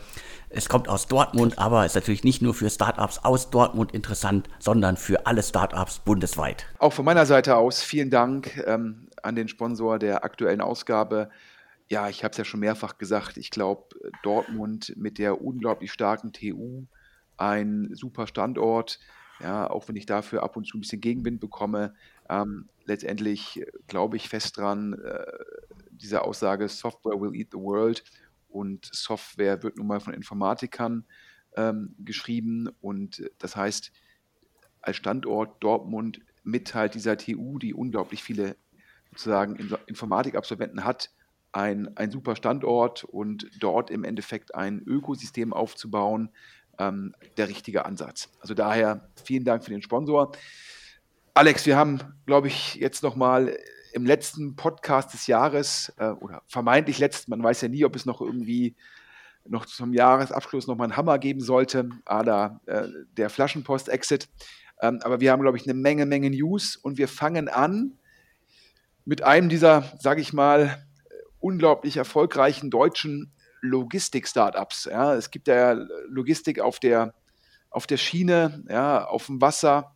[0.51, 4.99] Es kommt aus Dortmund, aber ist natürlich nicht nur für Startups aus Dortmund interessant, sondern
[4.99, 6.67] für alle Startups bundesweit.
[6.81, 11.31] Auch von meiner Seite aus vielen Dank ähm, an den Sponsor der aktuellen Ausgabe.
[11.89, 13.39] Ja, ich habe es ja schon mehrfach gesagt.
[13.39, 13.87] Ich glaube,
[14.23, 16.85] Dortmund mit der unglaublich starken TU,
[17.39, 18.99] ein super Standort
[19.41, 21.95] ja, auch wenn ich dafür ab und zu ein bisschen Gegenwind bekomme.
[22.29, 25.25] Ähm, letztendlich glaube ich fest dran, äh,
[25.91, 28.03] diese Aussage, Software will eat the world
[28.49, 31.05] und Software wird nun mal von Informatikern
[31.57, 33.93] ähm, geschrieben und das heißt,
[34.81, 38.57] als Standort Dortmund mit halt dieser TU, die unglaublich viele
[39.11, 41.11] sozusagen Informatikabsolventen hat,
[41.53, 46.31] ein, ein super Standort und dort im Endeffekt ein Ökosystem aufzubauen,
[46.79, 48.29] ähm, der richtige Ansatz.
[48.41, 50.33] Also daher vielen Dank für den Sponsor.
[51.35, 53.57] Alex, wir haben, glaube ich, jetzt nochmal
[53.93, 58.07] im letzten Podcast des Jahres äh, oder vermeintlich letzten, man weiß ja nie, ob es
[58.07, 58.77] noch irgendwie
[59.49, 64.29] noch zum Jahresabschluss nochmal einen Hammer geben sollte, ada äh, der Flaschenpost-Exit.
[64.83, 67.93] Ähm, aber wir haben, glaube ich, eine Menge, Menge News und wir fangen an
[69.05, 70.85] mit einem dieser, sage ich mal,
[71.39, 74.85] unglaublich erfolgreichen deutschen Logistik-Startups.
[74.91, 75.15] Ja.
[75.15, 75.73] Es gibt ja
[76.09, 77.15] Logistik auf der,
[77.71, 79.95] auf der Schiene, ja, auf dem Wasser,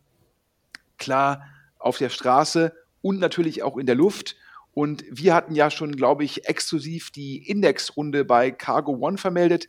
[0.97, 1.45] klar,
[1.79, 4.35] auf der Straße und natürlich auch in der Luft.
[4.73, 9.67] Und wir hatten ja schon, glaube ich, exklusiv die Indexrunde bei Cargo One vermeldet.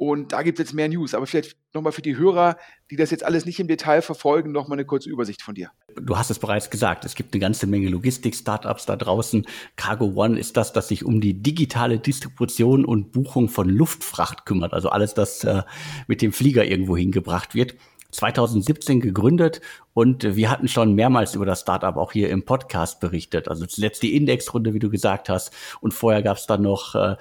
[0.00, 1.12] Und da gibt es jetzt mehr News.
[1.12, 2.56] Aber vielleicht nochmal für die Hörer,
[2.90, 5.72] die das jetzt alles nicht im Detail verfolgen, nochmal eine kurze Übersicht von dir.
[5.94, 9.44] Du hast es bereits gesagt, es gibt eine ganze Menge Logistik-Startups da draußen.
[9.76, 14.72] Cargo One ist das, das sich um die digitale Distribution und Buchung von Luftfracht kümmert.
[14.72, 15.64] Also alles, das äh,
[16.06, 17.74] mit dem Flieger irgendwo hingebracht wird.
[18.10, 19.60] 2017 gegründet
[19.92, 23.48] und wir hatten schon mehrmals über das Startup auch hier im Podcast berichtet.
[23.48, 25.52] Also zuletzt die Indexrunde, wie du gesagt hast.
[25.80, 27.16] Und vorher gab es dann noch äh,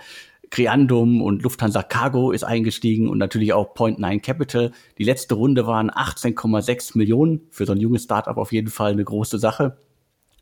[0.49, 4.71] Creandum und Lufthansa Cargo ist eingestiegen und natürlich auch Point Nine Capital.
[4.97, 7.41] Die letzte Runde waren 18,6 Millionen.
[7.51, 9.77] Für so ein junges Startup auf jeden Fall eine große Sache.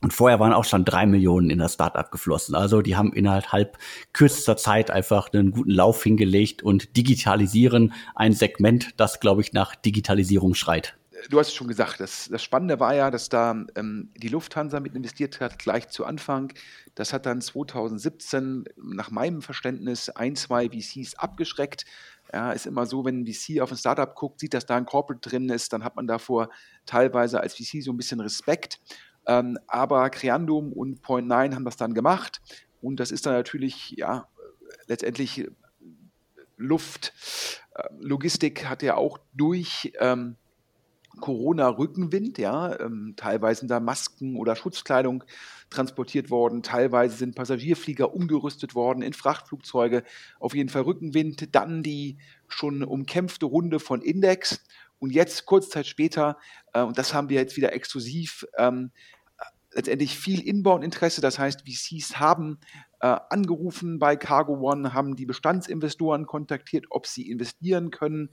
[0.02, 2.54] Und vorher waren auch schon drei Millionen in das Startup geflossen.
[2.56, 3.78] Also die haben innerhalb
[4.14, 9.76] kürzester Zeit einfach einen guten Lauf hingelegt und digitalisieren ein Segment, das, glaube ich, nach
[9.76, 10.97] Digitalisierung schreit
[11.30, 14.80] du hast es schon gesagt, das, das Spannende war ja, dass da ähm, die Lufthansa
[14.80, 16.54] mit investiert hat, gleich zu Anfang.
[16.96, 21.86] Das hat dann 2017 nach meinem Verständnis ein, zwei VCs abgeschreckt.
[22.32, 24.86] Ja, ist immer so, wenn ein VC auf ein Startup guckt, sieht, dass da ein
[24.86, 26.50] Corporate drin ist, dann hat man davor
[26.86, 28.80] teilweise als VC so ein bisschen Respekt.
[29.26, 32.42] Ähm, aber Creandum und Point9 haben das dann gemacht.
[32.82, 34.28] Und das ist dann natürlich, ja,
[34.88, 35.50] letztendlich
[36.58, 37.14] Luft.
[37.76, 40.36] Äh, Logistik hat ja auch durch ähm,
[41.18, 45.24] Corona-Rückenwind, ja, ähm, teilweise sind da Masken oder Schutzkleidung
[45.70, 50.04] transportiert worden, teilweise sind Passagierflieger umgerüstet worden in Frachtflugzeuge,
[50.40, 52.18] auf jeden Fall Rückenwind, dann die
[52.48, 54.64] schon umkämpfte Runde von Index
[55.00, 56.38] und jetzt kurz Zeit später,
[56.74, 58.92] äh, und das haben wir jetzt wieder exklusiv, ähm,
[59.74, 61.22] letztendlich viel Inbound-Interesse.
[61.22, 62.60] Das heißt, VCs haben
[63.00, 68.30] äh, angerufen bei Cargo One, haben die Bestandsinvestoren kontaktiert, ob sie investieren können.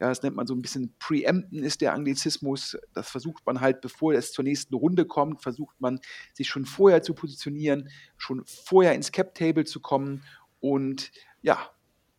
[0.00, 2.76] Ja, das nennt man so ein bisschen Preempten ist der Anglizismus.
[2.94, 6.00] Das versucht man halt, bevor es zur nächsten Runde kommt, versucht man
[6.32, 10.24] sich schon vorher zu positionieren, schon vorher ins Cap-Table zu kommen.
[10.60, 11.12] Und
[11.42, 11.70] ja,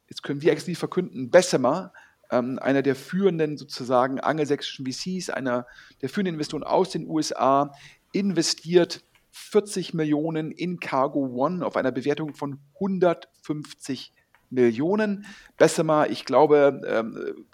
[0.10, 1.92] jetzt können wir exklusiv verkünden, Bessemer,
[2.32, 5.66] ähm, einer der führenden sozusagen angelsächsischen VCs, einer
[6.02, 7.74] der führenden Investoren aus den USA,
[8.12, 14.14] investiert 40 Millionen in Cargo One auf einer Bewertung von 150
[14.50, 15.26] Millionen.
[15.58, 17.46] Bessemer, ich glaube, ähm,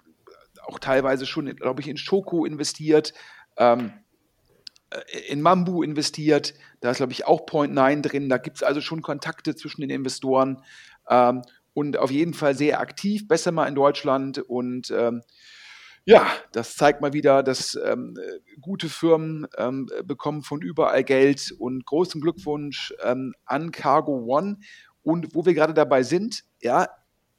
[0.66, 3.12] auch teilweise schon, glaube ich, in Schoko investiert,
[3.56, 3.92] ähm,
[4.90, 6.54] äh, in Mambu investiert.
[6.80, 8.28] Da ist, glaube ich, auch Point 9 drin.
[8.28, 10.62] Da gibt es also schon Kontakte zwischen den Investoren.
[11.08, 11.42] Ähm,
[11.74, 15.22] und auf jeden Fall sehr aktiv, Bessemer in Deutschland und ähm,
[16.08, 18.16] ja, das zeigt mal wieder, dass ähm,
[18.60, 24.58] gute Firmen ähm, bekommen von überall Geld und großen Glückwunsch ähm, an Cargo One.
[25.02, 26.88] Und wo wir gerade dabei sind, ja,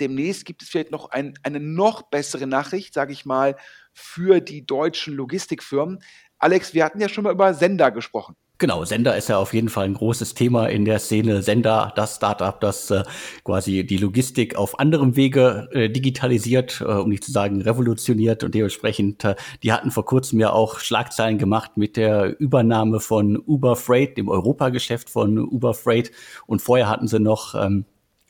[0.01, 3.55] demnächst gibt es vielleicht noch ein, eine noch bessere Nachricht, sage ich mal,
[3.93, 5.99] für die deutschen Logistikfirmen.
[6.37, 8.35] Alex, wir hatten ja schon mal über Sender gesprochen.
[8.59, 11.43] Genau, Sender ist ja auf jeden Fall ein großes Thema in der Szene.
[11.43, 13.03] Sender, das Startup, das äh,
[13.43, 18.43] quasi die Logistik auf anderem Wege äh, digitalisiert, äh, um nicht zu sagen revolutioniert.
[18.43, 23.37] Und dementsprechend, äh, die hatten vor kurzem ja auch Schlagzeilen gemacht mit der Übernahme von
[23.37, 26.11] Uber Freight, dem Europageschäft von Uber Freight.
[26.47, 27.85] Und vorher hatten sie noch ähm,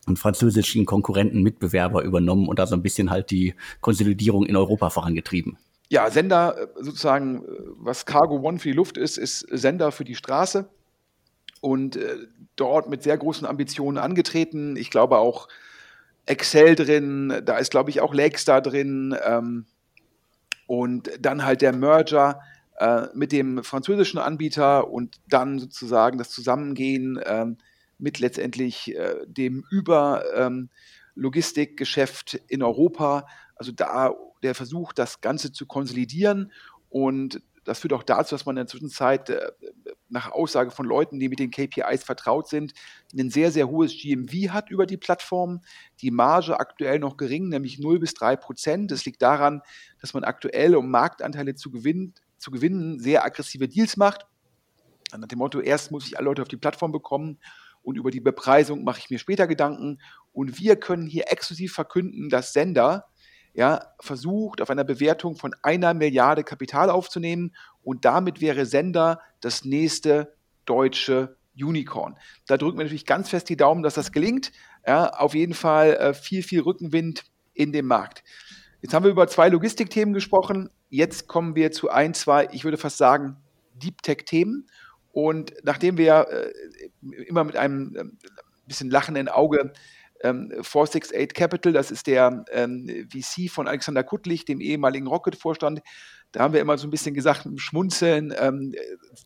[0.07, 4.89] einen französischen Konkurrenten, Mitbewerber übernommen und da so ein bisschen halt die Konsolidierung in Europa
[4.89, 5.57] vorangetrieben.
[5.89, 7.43] Ja, Sender äh, sozusagen,
[7.87, 10.69] was Cargo One für die Luft ist, ist Sender für die Straße
[11.61, 14.75] und äh, dort mit sehr großen Ambitionen angetreten.
[14.75, 15.47] Ich glaube auch
[16.25, 19.65] Excel drin, da ist, glaube ich, auch Lakestar drin ähm,
[20.67, 22.41] und dann halt der Merger
[22.77, 27.57] äh, mit dem französischen Anbieter und dann sozusagen das Zusammengehen ähm,
[27.97, 33.25] mit letztendlich äh, dem Über-Logistikgeschäft ähm, in Europa.
[33.55, 34.13] Also da
[34.43, 36.51] der Versuch, das Ganze zu konsolidieren.
[36.89, 39.51] Und das führt auch dazu, dass man in der Zwischenzeit äh,
[40.07, 42.73] nach Aussage von Leuten, die mit den KPIs vertraut sind,
[43.13, 45.61] ein sehr, sehr hohes GMV hat über die Plattform.
[45.99, 48.91] Die Marge aktuell noch gering, nämlich 0 bis 3 Prozent.
[48.91, 49.61] Das liegt daran,
[49.99, 54.25] dass man aktuell, um Marktanteile zu gewinnen, zu gewinnen sehr aggressive Deals macht.
[55.17, 57.39] Nach dem Motto, erst muss ich alle Leute auf die Plattform bekommen
[57.81, 59.99] und über die Bepreisung mache ich mir später Gedanken.
[60.31, 63.07] Und wir können hier exklusiv verkünden, dass Sender
[63.57, 69.65] ja, versucht, auf einer Bewertung von einer Milliarde Kapital aufzunehmen und damit wäre Sender das
[69.65, 72.15] nächste deutsche Unicorn.
[72.45, 74.51] Da drücken wir natürlich ganz fest die Daumen, dass das gelingt.
[74.85, 77.23] Ja, auf jeden Fall äh, viel, viel Rückenwind
[77.55, 78.23] in dem Markt.
[78.83, 80.69] Jetzt haben wir über zwei Logistikthemen gesprochen.
[80.89, 83.37] Jetzt kommen wir zu ein, zwei, ich würde fast sagen,
[83.73, 84.67] Deep Tech-Themen.
[85.11, 88.03] Und nachdem wir äh, immer mit einem äh,
[88.67, 89.73] bisschen lachenden Auge
[90.23, 95.81] ähm, 468 Capital, das ist der ähm, VC von Alexander Kuttlich, dem ehemaligen Rocket-Vorstand.
[96.31, 98.73] Da haben wir immer so ein bisschen gesagt, schmunzeln, ähm,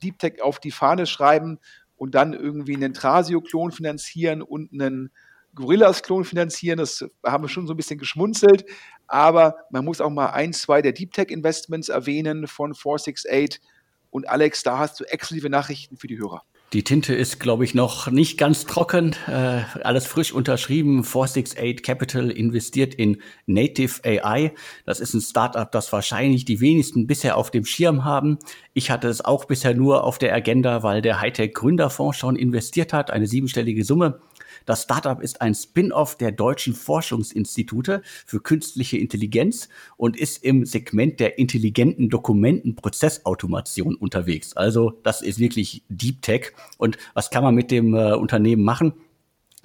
[0.03, 1.59] Deep Tech auf die Fahne schreiben
[1.95, 5.11] und dann irgendwie einen Trasio-Klon finanzieren und einen
[5.55, 6.77] Gorillas-Klon finanzieren.
[6.77, 8.65] Das haben wir schon so ein bisschen geschmunzelt.
[9.07, 13.61] Aber man muss auch mal ein, zwei der Deep Tech-Investments erwähnen von 468.
[14.09, 16.43] Und Alex, da hast du exklusive Nachrichten für die Hörer.
[16.73, 19.13] Die Tinte ist, glaube ich, noch nicht ganz trocken.
[19.27, 21.03] Äh, alles frisch unterschrieben.
[21.03, 24.53] 468 Capital investiert in Native AI.
[24.85, 28.39] Das ist ein Startup, das wahrscheinlich die wenigsten bisher auf dem Schirm haben.
[28.73, 32.93] Ich hatte es auch bisher nur auf der Agenda, weil der Hightech Gründerfonds schon investiert
[32.93, 34.21] hat, eine siebenstellige Summe.
[34.65, 41.19] Das Startup ist ein Spin-off der deutschen Forschungsinstitute für künstliche Intelligenz und ist im Segment
[41.19, 44.55] der intelligenten Dokumentenprozessautomation unterwegs.
[44.55, 46.53] Also das ist wirklich Deep Tech.
[46.77, 48.93] Und was kann man mit dem äh, Unternehmen machen?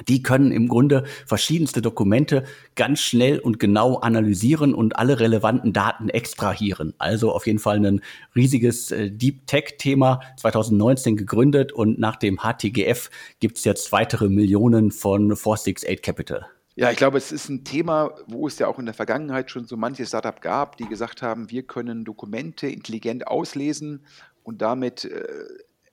[0.09, 6.09] Die können im Grunde verschiedenste Dokumente ganz schnell und genau analysieren und alle relevanten Daten
[6.09, 6.95] extrahieren.
[6.99, 8.03] Also auf jeden Fall ein
[8.35, 13.11] riesiges äh, Deep Tech-Thema, 2019 gegründet und nach dem HTGF
[13.41, 16.47] gibt es jetzt weitere Millionen von 468 Capital.
[16.79, 19.65] Ja, ich glaube, es ist ein Thema, wo es ja auch in der Vergangenheit schon
[19.65, 24.05] so manche Startup gab, die gesagt haben, wir können Dokumente intelligent auslesen
[24.43, 25.25] und damit äh,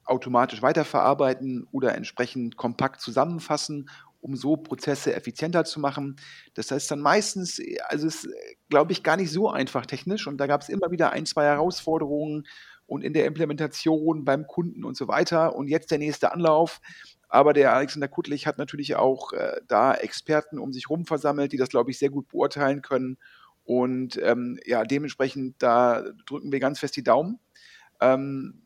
[0.05, 3.89] automatisch weiterverarbeiten oder entsprechend kompakt zusammenfassen,
[4.21, 6.15] um so Prozesse effizienter zu machen.
[6.53, 8.33] Das heißt dann meistens, also es ist,
[8.69, 11.43] glaube ich, gar nicht so einfach technisch und da gab es immer wieder ein, zwei
[11.45, 12.47] Herausforderungen
[12.85, 16.79] und in der Implementation beim Kunden und so weiter und jetzt der nächste Anlauf.
[17.27, 21.57] Aber der Alexander Kuttlich hat natürlich auch äh, da Experten um sich herum versammelt, die
[21.57, 23.17] das, glaube ich, sehr gut beurteilen können.
[23.63, 27.39] Und ähm, ja, dementsprechend, da drücken wir ganz fest die Daumen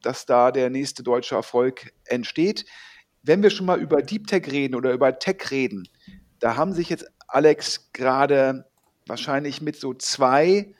[0.01, 2.65] dass da der nächste deutsche Erfolg entsteht.
[3.24, 5.88] Wenn wir schon mal über Deep Tech reden oder über Tech reden,
[6.39, 8.65] da haben sich jetzt Alex gerade
[9.06, 10.74] wahrscheinlich mit so zwei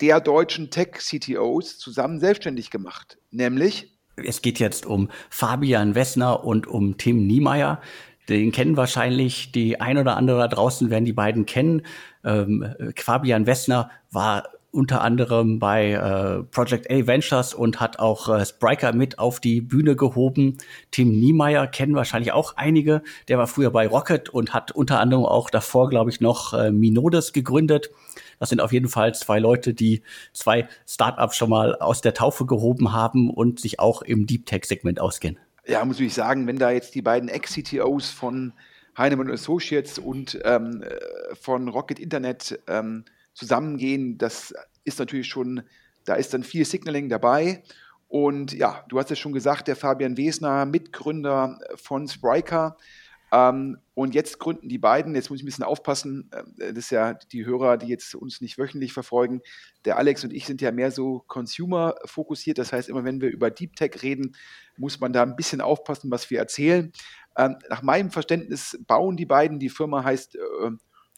[0.00, 6.98] der deutschen Tech-CTOs zusammen selbstständig gemacht, nämlich es geht jetzt um Fabian Wessner und um
[6.98, 7.80] Tim Niemeyer.
[8.28, 11.82] Den kennen wahrscheinlich die ein oder andere da draußen werden die beiden kennen.
[12.24, 18.44] Ähm, Fabian Wessner war unter anderem bei äh, Project A Ventures und hat auch äh,
[18.44, 20.56] Spriker mit auf die Bühne gehoben.
[20.90, 23.02] Tim Niemeyer kennen wahrscheinlich auch einige.
[23.28, 26.70] Der war früher bei Rocket und hat unter anderem auch davor, glaube ich, noch äh,
[26.70, 27.90] Minodes gegründet.
[28.38, 30.02] Das sind auf jeden Fall zwei Leute, die
[30.32, 34.64] zwei Startups schon mal aus der Taufe gehoben haben und sich auch im Deep Tech
[34.64, 35.38] Segment auskennen.
[35.66, 38.54] Ja, muss ich sagen, wenn da jetzt die beiden Ex-CTOs von
[38.96, 45.62] Heinemann Associates und ähm, äh, von Rocket Internet ähm, zusammengehen, das ist natürlich schon,
[46.04, 47.62] da ist dann viel Signaling dabei.
[48.08, 52.76] Und ja, du hast es schon gesagt, der Fabian Wesner, Mitgründer von Spriker.
[53.32, 56.90] Ähm, und jetzt gründen die beiden, jetzt muss ich ein bisschen aufpassen, äh, das ist
[56.90, 59.40] ja die Hörer, die jetzt uns nicht wöchentlich verfolgen.
[59.86, 62.58] Der Alex und ich sind ja mehr so Consumer fokussiert.
[62.58, 64.36] Das heißt, immer wenn wir über Deep Tech reden,
[64.76, 66.92] muss man da ein bisschen aufpassen, was wir erzählen.
[67.38, 70.70] Ähm, nach meinem Verständnis bauen die beiden, die Firma heißt äh,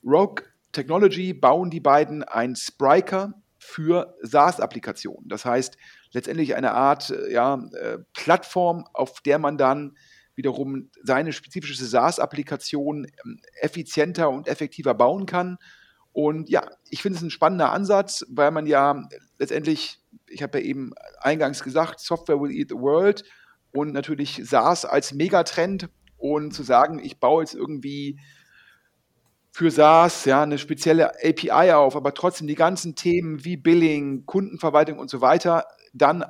[0.04, 5.28] Rogue Technology bauen die beiden ein Spriker für SaaS-Applikationen.
[5.28, 5.78] Das heißt,
[6.12, 9.96] letztendlich eine Art äh, ja, äh, Plattform, auf der man dann
[10.36, 15.56] wiederum seine spezifische SaaS-Applikation ähm, effizienter und effektiver bauen kann.
[16.12, 20.64] Und ja, ich finde es ein spannender Ansatz, weil man ja letztendlich, ich habe ja
[20.64, 23.24] eben eingangs gesagt, Software will eat the world
[23.72, 28.20] und natürlich SaaS als Megatrend und zu sagen, ich baue jetzt irgendwie
[29.54, 34.98] für SaaS ja eine spezielle API auf, aber trotzdem die ganzen Themen wie Billing, Kundenverwaltung
[34.98, 36.24] und so weiter dann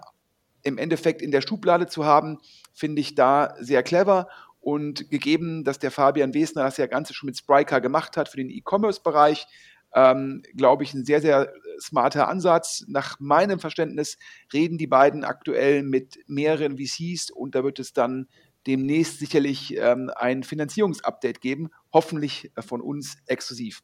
[0.62, 2.38] im Endeffekt in der Schublade zu haben,
[2.75, 4.28] finde ich da sehr clever.
[4.61, 8.37] Und gegeben, dass der Fabian Wesner das ja Ganze schon mit Spryker gemacht hat für
[8.37, 9.47] den E-Commerce-Bereich,
[9.95, 11.50] ähm, glaube ich, ein sehr, sehr
[11.81, 12.85] smarter Ansatz.
[12.88, 14.19] Nach meinem Verständnis
[14.52, 18.28] reden die beiden aktuell mit mehreren VCs und da wird es dann
[18.66, 23.83] demnächst sicherlich ähm, ein Finanzierungsupdate geben, hoffentlich äh, von uns exklusiv.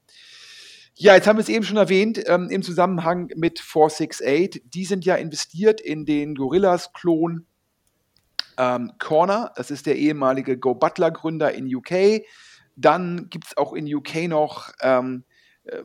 [0.94, 4.62] Ja, jetzt haben wir es eben schon erwähnt ähm, im Zusammenhang mit 468.
[4.66, 7.46] Die sind ja investiert in den Gorillas-Klon
[8.58, 9.52] ähm, Corner.
[9.56, 12.22] Das ist der ehemalige Go Butler-Gründer in UK.
[12.76, 15.25] Dann gibt es auch in UK noch ähm,
[15.64, 15.82] äh,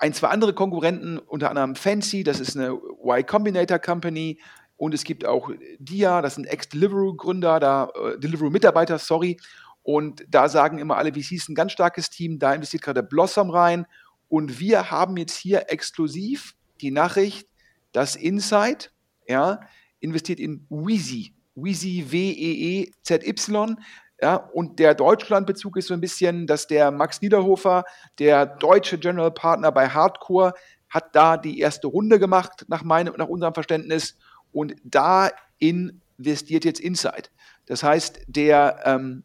[0.00, 4.40] ein, zwei andere Konkurrenten, unter anderem Fancy, das ist eine Y Combinator Company.
[4.80, 9.36] Und es gibt auch Dia, das sind Ex-Deliveroo-Gründer, da äh, Deliveroo-Mitarbeiter, sorry.
[9.82, 13.86] Und da sagen immer alle VCs ein ganz starkes Team, da investiert gerade Blossom rein.
[14.30, 17.46] Und wir haben jetzt hier exklusiv die Nachricht,
[17.92, 18.90] dass Insight
[19.28, 19.60] ja,
[19.98, 21.34] investiert in Wheezy.
[21.56, 23.76] Wheezy, W-E-E-Z-Y.
[24.22, 27.84] Ja, und der Deutschlandbezug ist so ein bisschen, dass der Max Niederhofer,
[28.18, 30.54] der deutsche General Partner bei Hardcore,
[30.88, 34.16] hat da die erste Runde gemacht, nach, meinem, nach unserem Verständnis.
[34.52, 37.30] Und da investiert jetzt Insight.
[37.66, 39.24] Das heißt, der, ähm,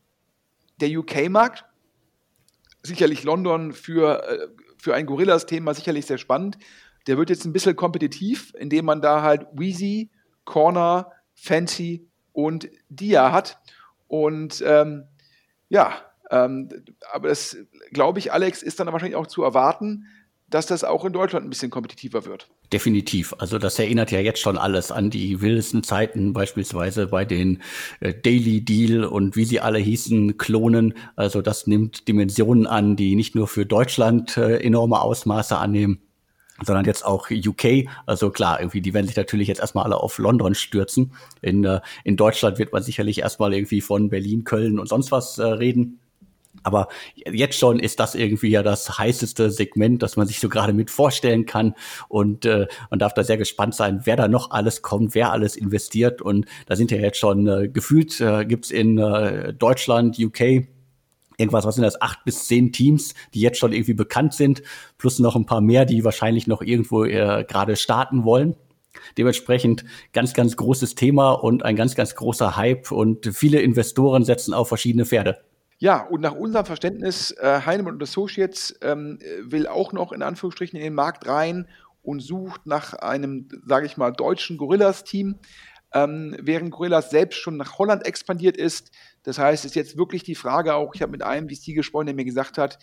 [0.80, 1.66] der UK-Markt,
[2.84, 6.58] sicherlich London für, äh, für ein Gorillas-Thema sicherlich sehr spannend,
[7.08, 10.10] der wird jetzt ein bisschen kompetitiv, indem man da halt Wheezy,
[10.44, 13.60] Corner, Fancy und Dia hat.
[14.08, 15.06] Und ähm,
[15.70, 16.02] ja,
[16.32, 16.70] ähm,
[17.12, 17.58] aber das,
[17.92, 20.08] glaube ich, Alex, ist dann wahrscheinlich auch zu erwarten,
[20.50, 22.48] dass das auch in Deutschland ein bisschen kompetitiver wird.
[22.72, 23.34] Definitiv.
[23.40, 27.62] Also das erinnert ja jetzt schon alles an die wildesten Zeiten, beispielsweise bei den
[28.00, 30.94] äh, Daily Deal und wie sie alle hießen, Klonen.
[31.16, 36.02] Also das nimmt Dimensionen an, die nicht nur für Deutschland äh, enorme Ausmaße annehmen,
[36.64, 37.88] sondern jetzt auch UK.
[38.06, 41.14] Also klar, irgendwie, die werden sich natürlich jetzt erstmal alle auf London stürzen.
[41.42, 45.40] In, äh, in Deutschland wird man sicherlich erstmal irgendwie von Berlin, Köln und sonst was
[45.40, 46.00] äh, reden.
[46.64, 50.74] Aber jetzt schon ist das irgendwie ja das heißeste Segment, das man sich so gerade
[50.74, 51.76] mit vorstellen kann.
[52.08, 55.56] Und äh, man darf da sehr gespannt sein, wer da noch alles kommt, wer alles
[55.56, 56.22] investiert.
[56.22, 60.68] Und da sind ja jetzt schon äh, gefühlt, äh, gibt in äh, Deutschland, UK,
[61.38, 64.64] irgendwas, was sind das, acht bis zehn Teams, die jetzt schon irgendwie bekannt sind,
[64.98, 68.56] plus noch ein paar mehr, die wahrscheinlich noch irgendwo äh, gerade starten wollen.
[69.18, 74.54] Dementsprechend ganz, ganz großes Thema und ein ganz, ganz großer Hype und viele Investoren setzen
[74.54, 75.38] auf verschiedene Pferde.
[75.78, 80.78] Ja, und nach unserem Verständnis, äh, Heinemann und Associates ähm, will auch noch in Anführungsstrichen
[80.78, 81.68] in den Markt rein
[82.02, 85.38] und sucht nach einem, sage ich mal, deutschen Gorillas-Team,
[85.94, 88.92] ähm, während Gorillas selbst schon nach Holland expandiert ist.
[89.24, 92.06] Das heißt, es ist jetzt wirklich die Frage auch, ich habe mit einem VC gesprochen,
[92.06, 92.80] der mir gesagt hat,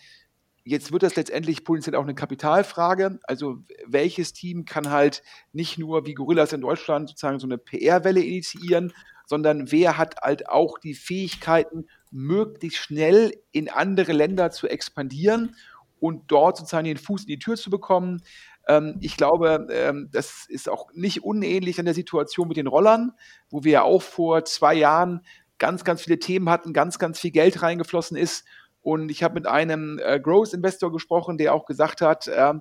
[0.65, 3.19] Jetzt wird das letztendlich potenziell auch eine Kapitalfrage.
[3.25, 5.23] Also welches Team kann halt
[5.53, 8.93] nicht nur wie Gorillas in Deutschland sozusagen so eine PR-Welle initiieren,
[9.27, 15.57] sondern wer hat halt auch die Fähigkeiten, möglichst schnell in andere Länder zu expandieren
[15.99, 18.23] und dort sozusagen den Fuß in die Tür zu bekommen.
[18.69, 23.13] Ähm, ich glaube, ähm, das ist auch nicht unähnlich an der Situation mit den Rollern,
[23.51, 25.25] wo wir ja auch vor zwei Jahren
[25.59, 28.45] ganz, ganz viele Themen hatten, ganz, ganz viel Geld reingeflossen ist.
[28.83, 32.55] Und ich habe mit einem äh, Growth Investor gesprochen, der auch gesagt hat, äh,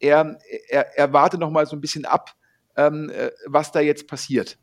[0.00, 0.38] er,
[0.68, 2.34] er, er warte noch mal so ein bisschen ab,
[2.76, 4.58] ähm, äh, was da jetzt passiert.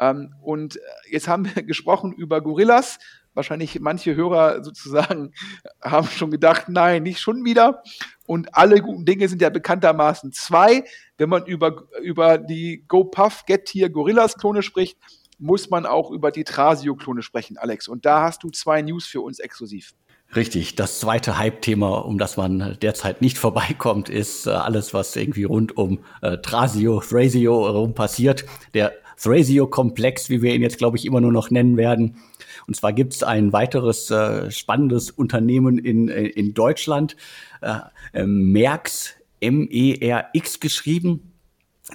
[0.00, 0.80] Ähm, und äh,
[1.10, 2.98] jetzt haben wir gesprochen über Gorillas.
[3.34, 5.32] Wahrscheinlich manche Hörer sozusagen
[5.82, 7.82] haben schon gedacht, nein, nicht schon wieder.
[8.26, 10.84] Und alle guten Dinge sind ja bekanntermaßen zwei.
[11.16, 14.98] Wenn man über, über die GoPuff Get Here Gorillas Klone spricht,
[15.40, 17.88] muss man auch über die Trasio-Klone sprechen, Alex.
[17.88, 19.92] Und da hast du zwei News für uns exklusiv.
[20.36, 25.44] Richtig, das zweite Hype-Thema, um das man derzeit nicht vorbeikommt, ist äh, alles, was irgendwie
[25.44, 28.44] rund um äh, Trasio, Thrasio herum passiert.
[28.74, 32.16] Der Thrasio-Komplex, wie wir ihn jetzt, glaube ich, immer nur noch nennen werden.
[32.70, 37.16] Und zwar gibt es ein weiteres äh, spannendes Unternehmen in, äh, in Deutschland,
[37.62, 37.80] äh,
[38.12, 41.32] äh Merx, M-E-R-X geschrieben.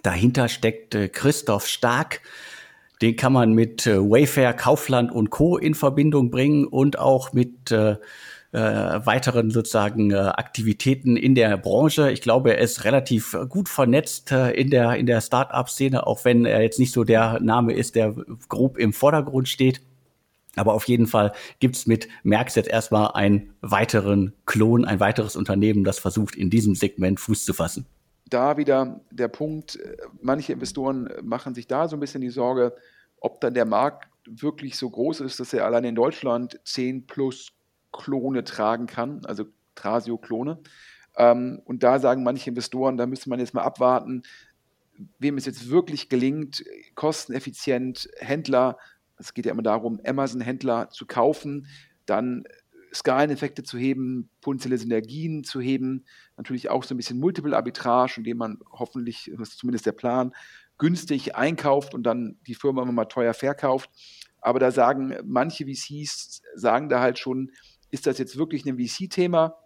[0.03, 2.19] Dahinter steckt äh, Christoph Stark,
[3.01, 5.55] den kann man mit äh, Wayfair, Kaufland und Co.
[5.55, 7.95] in Verbindung bringen und auch mit äh,
[8.51, 12.11] äh, weiteren sozusagen äh, Aktivitäten in der Branche.
[12.11, 16.43] Ich glaube, er ist relativ gut vernetzt äh, in der, in der Start-up-Szene, auch wenn
[16.43, 18.13] er jetzt nicht so der Name ist, der
[18.49, 19.79] grob im Vordergrund steht.
[20.55, 25.83] Aber auf jeden Fall gibt's mit Merx jetzt erstmal einen weiteren Klon, ein weiteres Unternehmen,
[25.83, 27.85] das versucht, in diesem Segment Fuß zu fassen
[28.27, 32.75] da wieder der Punkt, äh, manche Investoren machen sich da so ein bisschen die Sorge,
[33.19, 37.51] ob dann der Markt wirklich so groß ist, dass er allein in Deutschland 10 plus
[37.91, 39.45] Klone tragen kann, also
[39.75, 40.59] Trasio-Klone.
[41.15, 44.23] Ähm, und da sagen manche Investoren, da müsste man jetzt mal abwarten,
[45.19, 46.63] wem es jetzt wirklich gelingt,
[46.95, 48.77] kosteneffizient Händler,
[49.17, 51.67] es geht ja immer darum, Amazon-Händler zu kaufen,
[52.05, 52.43] dann
[52.93, 56.05] Skaleneffekte zu heben, potenzielle Synergien zu heben,
[56.37, 60.33] natürlich auch so ein bisschen Multiple Arbitrage, indem man hoffentlich, das ist zumindest der Plan,
[60.77, 63.89] günstig einkauft und dann die Firma immer mal teuer verkauft.
[64.39, 67.51] Aber da sagen manche VCs, sagen da halt schon,
[67.91, 69.57] ist das jetzt wirklich ein VC-Thema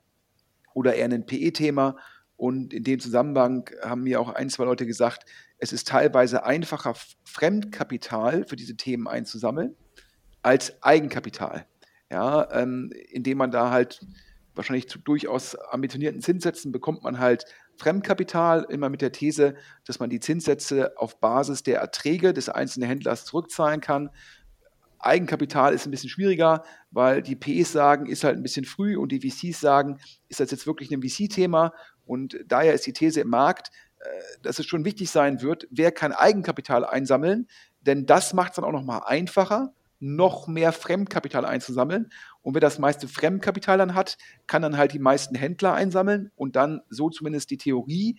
[0.74, 1.98] oder eher ein PE-Thema?
[2.39, 6.96] Und in dem Zusammenhang haben mir auch ein, zwei Leute gesagt, es ist teilweise einfacher,
[7.25, 9.75] Fremdkapital für diese Themen einzusammeln,
[10.42, 11.66] als Eigenkapital
[12.11, 14.00] ja, ähm, indem man da halt
[14.55, 17.46] wahrscheinlich zu durchaus ambitionierten Zinssätzen bekommt man halt
[17.77, 22.90] Fremdkapital, immer mit der These, dass man die Zinssätze auf Basis der Erträge des einzelnen
[22.90, 24.09] Händlers zurückzahlen kann.
[25.00, 29.12] Eigenkapital ist ein bisschen schwieriger, weil die PEs sagen, ist halt ein bisschen früh und
[29.12, 31.74] die VCs sagen, ist das jetzt wirklich ein VC-Thema?
[32.05, 34.07] Und daher ist die These im Markt, äh,
[34.42, 37.48] dass es schon wichtig sein wird, wer kann Eigenkapital einsammeln,
[37.81, 42.09] denn das macht es dann auch nochmal einfacher, noch mehr Fremdkapital einzusammeln.
[42.42, 46.55] Und wer das meiste Fremdkapital dann hat, kann dann halt die meisten Händler einsammeln und
[46.55, 48.18] dann, so zumindest die Theorie,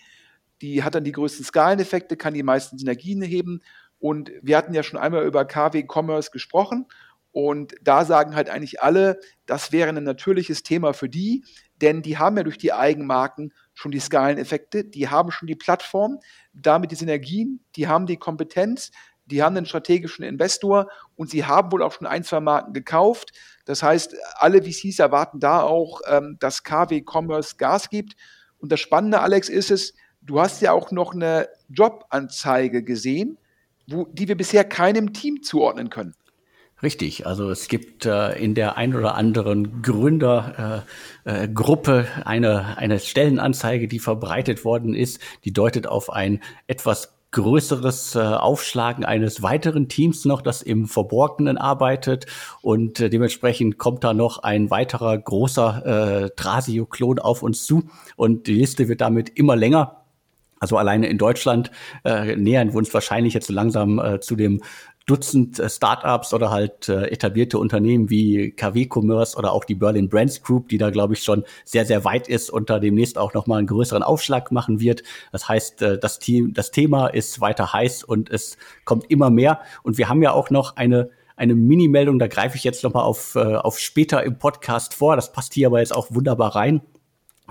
[0.61, 3.63] die hat dann die größten Skaleneffekte, kann die meisten Synergien heben.
[4.01, 6.87] Und wir hatten ja schon einmal über KW Commerce gesprochen.
[7.33, 11.45] Und da sagen halt eigentlich alle, das wäre ein natürliches Thema für die,
[11.77, 16.19] denn die haben ja durch die Eigenmarken schon die Skaleneffekte, die haben schon die Plattform,
[16.53, 18.91] damit die Synergien, die haben die Kompetenz,
[19.27, 23.31] die haben einen strategischen Investor und sie haben wohl auch schon ein, zwei Marken gekauft.
[23.65, 28.17] Das heißt, alle VCs erwarten da auch, ähm, dass KW Commerce Gas gibt.
[28.59, 33.39] Und das Spannende, Alex, ist es, du hast ja auch noch eine Jobanzeige gesehen,
[33.91, 36.15] wo, die wir bisher keinem Team zuordnen können.
[36.83, 40.87] Richtig, also es gibt äh, in der ein oder anderen Gründergruppe
[41.27, 48.15] äh, äh, eine, eine Stellenanzeige, die verbreitet worden ist, die deutet auf ein etwas größeres
[48.17, 52.27] äh, Aufschlagen eines weiteren Teams noch, das im Verborgenen arbeitet
[52.63, 57.85] und äh, dementsprechend kommt da noch ein weiterer großer äh, Trasio-Klon auf uns zu
[58.17, 60.00] und die Liste wird damit immer länger.
[60.61, 61.71] Also alleine in Deutschland
[62.05, 64.61] äh, nähern wir uns wahrscheinlich jetzt langsam äh, zu dem
[65.07, 70.11] Dutzend äh, Startups oder halt äh, etablierte Unternehmen wie KW Commerce oder auch die Berlin
[70.11, 73.33] Brands Group, die da glaube ich schon sehr sehr weit ist und da demnächst auch
[73.33, 75.03] noch mal einen größeren Aufschlag machen wird.
[75.33, 79.63] Das heißt, äh, das Team, das Thema ist weiter heiß und es kommt immer mehr
[79.83, 83.03] und wir haben ja auch noch eine eine Mini-Meldung, da greife ich jetzt noch mal
[83.03, 85.17] auf, äh, auf später im Podcast vor.
[85.17, 86.83] Das passt hier aber jetzt auch wunderbar rein.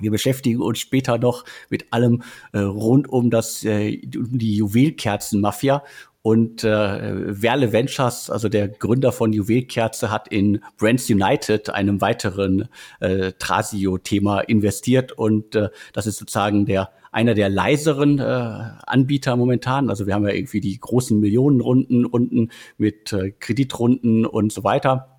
[0.02, 5.84] Wir beschäftigen uns später noch mit allem äh, rund um das äh, um die Juwelkerzenmafia
[6.22, 12.68] und äh, Werle Ventures, also der Gründer von Juwelkerze, hat in Brands United, einem weiteren
[13.00, 15.14] äh, Trasio-Thema, investiert.
[15.14, 19.90] Und äh, das ist sozusagen der einer der leiseren äh, Anbieter momentan.
[19.90, 25.19] Also wir haben ja irgendwie die großen Millionenrunden unten mit äh, Kreditrunden und so weiter.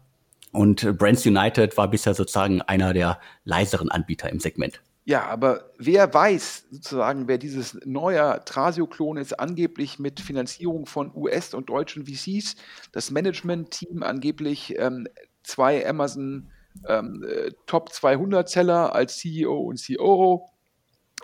[0.53, 4.83] Und äh, Brands United war bisher sozusagen einer der leiseren Anbieter im Segment.
[5.05, 11.55] Ja, aber wer weiß sozusagen, wer dieses neue Trasio-Klon ist, angeblich mit Finanzierung von US-
[11.55, 12.57] und deutschen VCs,
[12.93, 15.09] das Management-Team angeblich ähm,
[15.43, 16.51] zwei Amazon
[16.87, 20.51] ähm, äh, Top 200 Seller als CEO und COO,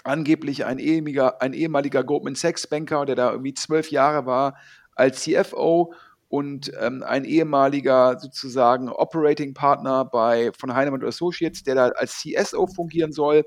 [0.05, 4.57] angeblich ein ehemaliger, ein ehemaliger Goldman Sachs Banker, der da irgendwie zwölf Jahre war
[4.95, 5.93] als CFO
[6.29, 12.67] und ähm, ein ehemaliger sozusagen Operating Partner bei von Heinemann Associates, der da als CSO
[12.67, 13.45] fungieren soll.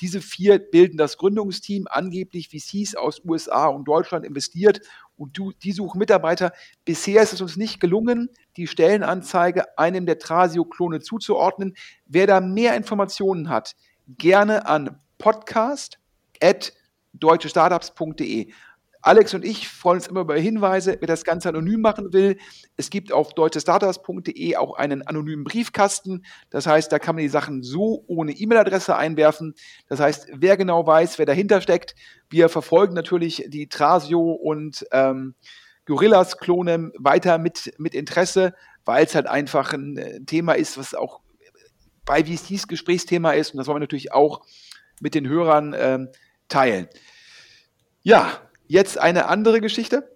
[0.00, 4.80] Diese vier bilden das Gründungsteam, angeblich VCs aus USA und Deutschland investiert
[5.16, 6.52] und du, die suchen Mitarbeiter.
[6.84, 11.74] Bisher ist es uns nicht gelungen, die Stellenanzeige einem der Trasio-Klone zuzuordnen.
[12.06, 13.74] Wer da mehr Informationen hat,
[14.06, 15.98] gerne an podcast
[16.40, 16.72] at
[17.14, 18.52] deutschestartups.de.
[19.08, 22.36] Alex und ich freuen uns immer über Hinweise, wer das Ganze anonym machen will.
[22.76, 26.26] Es gibt auf deutschestartups.de auch einen anonymen Briefkasten.
[26.50, 29.54] Das heißt, da kann man die Sachen so ohne E-Mail-Adresse einwerfen.
[29.88, 31.94] Das heißt, wer genau weiß, wer dahinter steckt.
[32.28, 35.34] Wir verfolgen natürlich die Trasio und ähm,
[35.86, 38.52] Gorillas-Klone weiter mit, mit Interesse,
[38.84, 41.20] weil es halt einfach ein äh, Thema ist, was auch
[42.04, 43.52] bei VCs Gesprächsthema ist.
[43.52, 44.44] Und das wollen wir natürlich auch
[45.00, 46.08] mit den Hörern ähm,
[46.50, 46.88] teilen.
[48.02, 50.08] Ja, Jetzt eine andere Geschichte.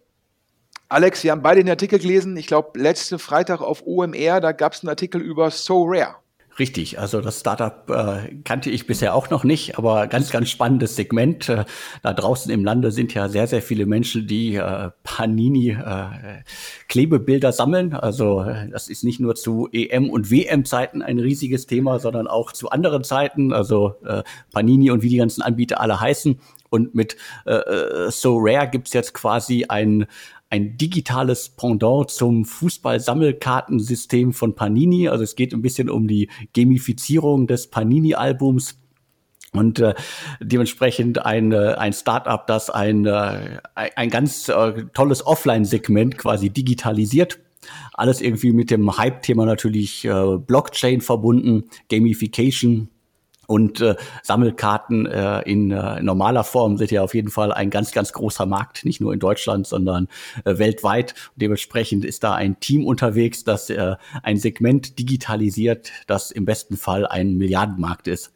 [0.90, 2.36] Alex, wir haben beide den Artikel gelesen.
[2.36, 6.16] Ich glaube, letzten Freitag auf OMR, da gab es einen Artikel über So Rare.
[6.58, 10.96] Richtig, also das Startup äh, kannte ich bisher auch noch nicht, aber ganz, ganz spannendes
[10.96, 11.48] Segment.
[11.48, 11.64] Äh,
[12.02, 17.94] da draußen im Lande sind ja sehr, sehr viele Menschen, die äh, Panini äh, sammeln.
[17.94, 22.52] Also äh, das ist nicht nur zu EM- und WM-Zeiten ein riesiges Thema, sondern auch
[22.52, 23.54] zu anderen Zeiten.
[23.54, 26.38] Also äh, Panini und wie die ganzen Anbieter alle heißen.
[26.72, 30.06] Und mit äh, äh, So Rare gibt's jetzt quasi ein,
[30.48, 35.08] ein digitales Pendant zum Fußball-Sammelkartensystem von Panini.
[35.08, 38.78] Also es geht ein bisschen um die Gamifizierung des Panini-Albums.
[39.52, 39.92] Und äh,
[40.40, 47.38] dementsprechend ein, äh, ein Startup, das ein, äh, ein ganz äh, tolles Offline-Segment quasi digitalisiert.
[47.92, 52.88] Alles irgendwie mit dem Hype-Thema natürlich äh, Blockchain verbunden, Gamification
[53.52, 57.92] und äh, Sammelkarten äh, in äh, normaler Form sind ja auf jeden Fall ein ganz,
[57.92, 60.08] ganz großer Markt, nicht nur in Deutschland, sondern
[60.46, 61.12] äh, weltweit.
[61.34, 66.78] Und dementsprechend ist da ein Team unterwegs, das äh, ein Segment digitalisiert, das im besten
[66.78, 68.32] Fall ein Milliardenmarkt ist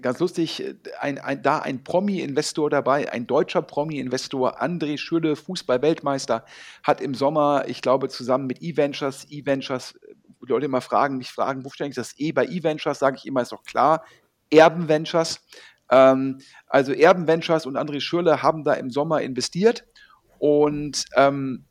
[0.00, 0.62] ganz lustig,
[1.00, 6.46] ein, ein, da ein Promi-Investor dabei, ein deutscher Promi-Investor, André Schülle, Fußball-Weltmeister,
[6.82, 9.98] hat im Sommer, ich glaube, zusammen mit E-Ventures, E-Ventures,
[10.40, 13.42] Leute immer fragen, mich fragen, wo steht eigentlich das E bei E-Ventures, sage ich immer,
[13.42, 14.04] ist doch klar,
[14.50, 15.40] Erben Ventures.
[15.90, 19.84] Ähm, also Erben Ventures und André Schürle haben da im Sommer investiert
[20.38, 21.64] und ähm,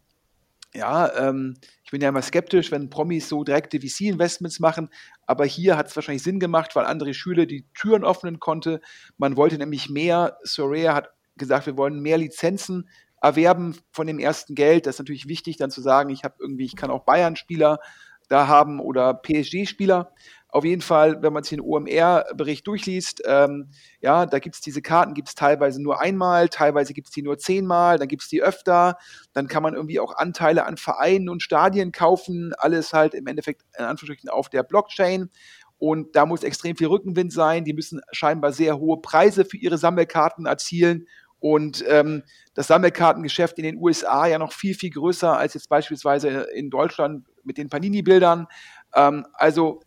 [0.73, 4.89] ja, ähm, ich bin ja immer skeptisch, wenn Promis so direkte VC-Investments machen,
[5.27, 8.81] aber hier hat es wahrscheinlich Sinn gemacht, weil André Schüle die Türen öffnen konnte.
[9.17, 12.89] Man wollte nämlich mehr, Soraya hat gesagt, wir wollen mehr Lizenzen
[13.21, 14.85] erwerben von dem ersten Geld.
[14.85, 17.79] Das ist natürlich wichtig, dann zu sagen, ich habe irgendwie, ich kann auch Bayern-Spieler
[18.27, 20.11] da haben oder PSG-Spieler.
[20.53, 24.83] Auf jeden Fall, wenn man sich den OMR-Bericht durchliest, ähm, ja, da gibt es diese
[24.83, 28.29] Karten, gibt es teilweise nur einmal, teilweise gibt es die nur zehnmal, dann gibt es
[28.29, 28.99] die öfter,
[29.33, 33.63] dann kann man irgendwie auch Anteile an Vereinen und Stadien kaufen, alles halt im Endeffekt
[33.79, 35.31] in Anführungsstrichen auf der Blockchain.
[35.79, 37.65] Und da muss extrem viel Rückenwind sein.
[37.65, 41.07] Die müssen scheinbar sehr hohe Preise für ihre Sammelkarten erzielen.
[41.39, 42.21] Und ähm,
[42.53, 47.25] das Sammelkartengeschäft in den USA ja noch viel, viel größer als jetzt beispielsweise in Deutschland
[47.43, 48.45] mit den Panini-Bildern.
[48.93, 49.81] Ähm, also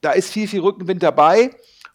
[0.00, 1.50] da ist viel, viel Rückenwind dabei.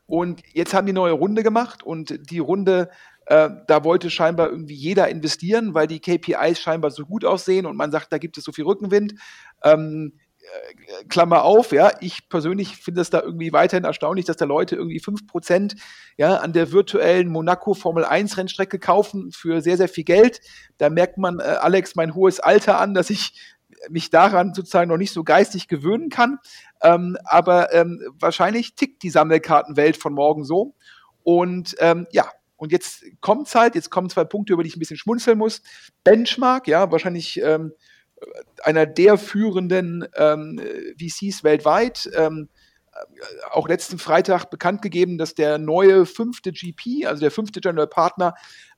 [0.08, 2.90] Und jetzt haben die neue Runde gemacht und die Runde,
[3.26, 7.76] äh, da wollte scheinbar irgendwie jeder investieren, weil die KPIs scheinbar so gut aussehen und
[7.76, 9.16] man sagt, da gibt es so viel Rückenwind.
[9.64, 10.14] Ähm,
[10.46, 14.76] äh, Klammer auf, ja, ich persönlich finde es da irgendwie weiterhin erstaunlich, dass da Leute
[14.76, 15.76] irgendwie 5%
[16.18, 20.42] ja, an der virtuellen Monaco Formel 1 Rennstrecke kaufen für sehr, sehr viel Geld.
[20.78, 23.55] Da merkt man, äh, Alex, mein hohes Alter an, dass ich
[23.90, 26.40] mich daran sozusagen noch nicht so geistig gewöhnen kann.
[26.82, 30.76] Ähm, aber ähm, wahrscheinlich tickt die Sammelkartenwelt von morgen so.
[31.24, 34.80] Und ähm, ja, und jetzt kommt halt, jetzt kommen zwei Punkte, über die ich ein
[34.80, 35.62] bisschen schmunzeln muss.
[36.04, 37.74] Benchmark, ja, wahrscheinlich ähm,
[38.64, 40.60] einer der führenden ähm,
[41.00, 42.10] VCs weltweit.
[42.16, 42.50] Ähm,
[43.52, 48.36] auch letzten Freitag bekannt gegeben, dass der neue fünfte GP, also der fünfte General Partner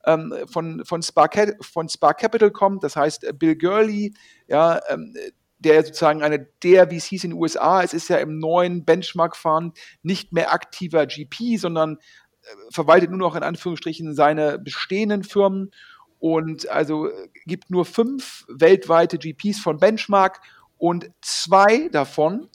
[0.08, 2.84] ähm, von, von, Spark, von Spark Capital kommt.
[2.84, 4.14] Das heißt, Bill Gurley,
[4.48, 5.14] ja, ähm,
[5.60, 10.32] der sozusagen eine der VCs in den USA ist, ist ja im neuen Benchmark-Fund nicht
[10.32, 15.72] mehr aktiver GP, sondern äh, verwaltet nur noch in Anführungsstrichen seine bestehenden Firmen
[16.20, 20.40] und also äh, gibt nur fünf weltweite GPs von Benchmark
[20.78, 22.50] und zwei davon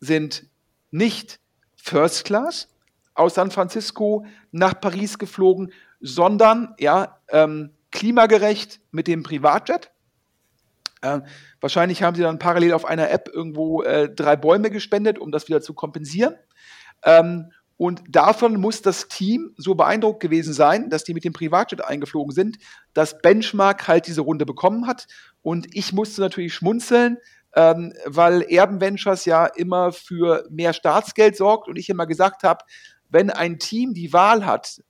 [0.00, 0.46] sind
[0.90, 1.40] nicht
[1.76, 2.68] First Class
[3.14, 9.90] aus San Francisco nach Paris geflogen, sondern ja ähm, klimagerecht mit dem Privatjet.
[11.02, 11.20] Äh,
[11.60, 15.48] wahrscheinlich haben sie dann parallel auf einer App irgendwo äh, drei Bäume gespendet, um das
[15.48, 16.34] wieder zu kompensieren.
[17.04, 21.84] Ähm, Und davon muss das Team so beeindruckt gewesen sein, dass die mit dem Privatjet
[21.84, 22.58] eingeflogen sind,
[22.94, 25.08] dass Benchmark halt diese Runde bekommen hat.
[25.42, 27.18] Und ich musste natürlich schmunzeln,
[27.56, 32.64] ähm, weil Erben Ventures ja immer für mehr Staatsgeld sorgt und ich immer gesagt habe,
[33.10, 34.80] wenn ein Team die Wahl hat,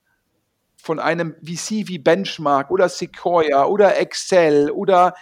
[0.85, 5.15] von einem VC wie Benchmark oder Sequoia oder Excel oder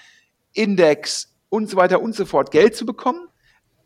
[0.52, 3.30] Index und so weiter und so fort Geld zu bekommen,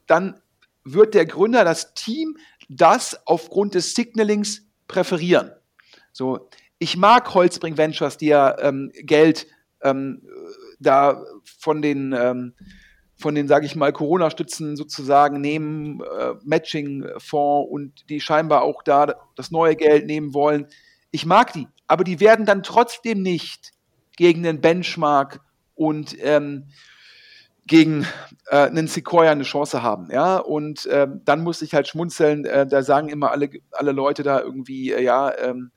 [0.08, 0.42] dann
[0.84, 2.38] wird der Gründer, das Team,
[2.68, 5.52] das aufgrund des Signalings präferieren.
[6.12, 9.46] So, ich mag Holzbring Ventures, die ja ähm, Geld
[9.84, 10.28] ähm,
[10.80, 11.24] da
[11.60, 12.54] von den ähm,
[13.20, 19.16] von den, sage ich mal, Corona-Stützen sozusagen nehmen, äh, Matching-Fonds und die scheinbar auch da
[19.36, 20.68] das neue Geld nehmen wollen.
[21.18, 23.72] Ich mag die, aber die werden dann trotzdem nicht
[24.18, 25.42] gegen den Benchmark
[25.74, 26.66] und ähm,
[27.66, 28.06] gegen
[28.52, 30.38] äh, einen Sequoia eine Chance haben, ja.
[30.38, 32.46] Und äh, dann muss ich halt schmunzeln.
[32.46, 35.72] Äh, da sagen immer alle alle Leute da irgendwie, äh, ja, ähm,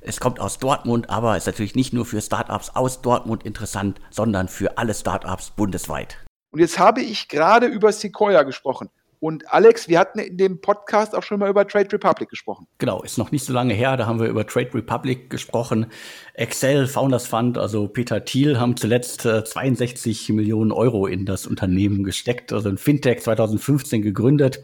[0.00, 4.48] Es kommt aus Dortmund, aber ist natürlich nicht nur für Startups aus Dortmund interessant, sondern
[4.48, 6.16] für alle Startups bundesweit.
[6.50, 8.88] Und jetzt habe ich gerade über Sequoia gesprochen.
[9.24, 12.66] Und Alex, wir hatten in dem Podcast auch schon mal über Trade Republic gesprochen.
[12.76, 15.86] Genau, ist noch nicht so lange her, da haben wir über Trade Republic gesprochen.
[16.34, 22.04] Excel, Founders Fund, also Peter Thiel haben zuletzt äh, 62 Millionen Euro in das Unternehmen
[22.04, 24.60] gesteckt, also ein Fintech 2015 gegründet.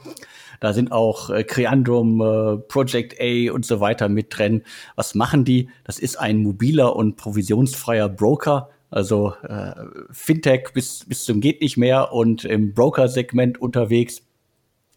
[0.60, 4.64] Da sind auch äh, Creandum, äh, Project A und so weiter mit drin.
[4.94, 5.70] Was machen die?
[5.84, 8.68] Das ist ein mobiler und provisionsfreier Broker.
[8.90, 9.72] Also äh,
[10.10, 14.20] Fintech bis, bis zum geht nicht mehr und im Broker-Segment unterwegs.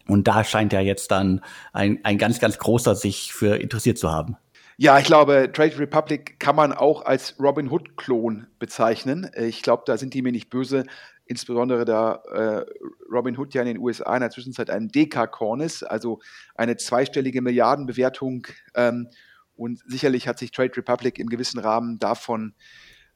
[0.08, 1.40] Und da scheint ja jetzt dann
[1.72, 4.36] ein, ein ganz, ganz großer sich für interessiert zu haben.
[4.76, 9.30] Ja, ich glaube, Trade Republic kann man auch als Robin Hood-Klon bezeichnen.
[9.36, 10.84] Ich glaube, da sind die mir nicht böse
[11.26, 12.66] insbesondere da äh,
[13.10, 16.20] Robin Hood ja in den USA in der Zwischenzeit ein Dekakorn ist, also
[16.54, 18.46] eine zweistellige Milliardenbewertung.
[18.74, 19.08] Ähm,
[19.56, 22.54] und sicherlich hat sich Trade Republic im gewissen Rahmen davon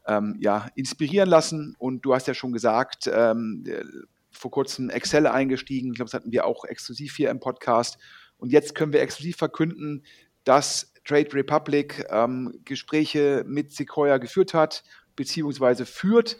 [0.07, 1.75] ähm, ja, inspirieren lassen.
[1.79, 3.65] Und du hast ja schon gesagt, ähm,
[4.39, 5.91] vor kurzem Excel eingestiegen.
[5.91, 7.99] Ich glaube, das hatten wir auch exklusiv hier im Podcast.
[8.37, 10.05] Und jetzt können wir exklusiv verkünden,
[10.45, 14.85] dass Trade Republic ähm, Gespräche mit Sequoia geführt hat,
[15.17, 16.37] beziehungsweise führt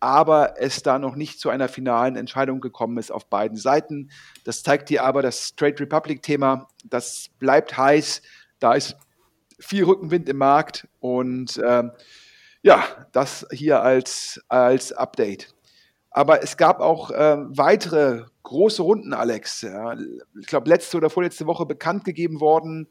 [0.00, 4.10] aber es da noch nicht zu einer finalen Entscheidung gekommen ist auf beiden Seiten.
[4.44, 8.22] Das zeigt dir aber das Trade Republic-Thema, das bleibt heiß,
[8.58, 8.96] da ist
[9.58, 11.92] viel Rückenwind im Markt und ähm,
[12.62, 12.82] ja,
[13.12, 15.54] das hier als, als Update.
[16.10, 19.62] Aber es gab auch äh, weitere große Runden, Alex.
[19.62, 19.94] Ja,
[20.40, 22.88] ich glaube, letzte oder vorletzte Woche bekannt gegeben worden.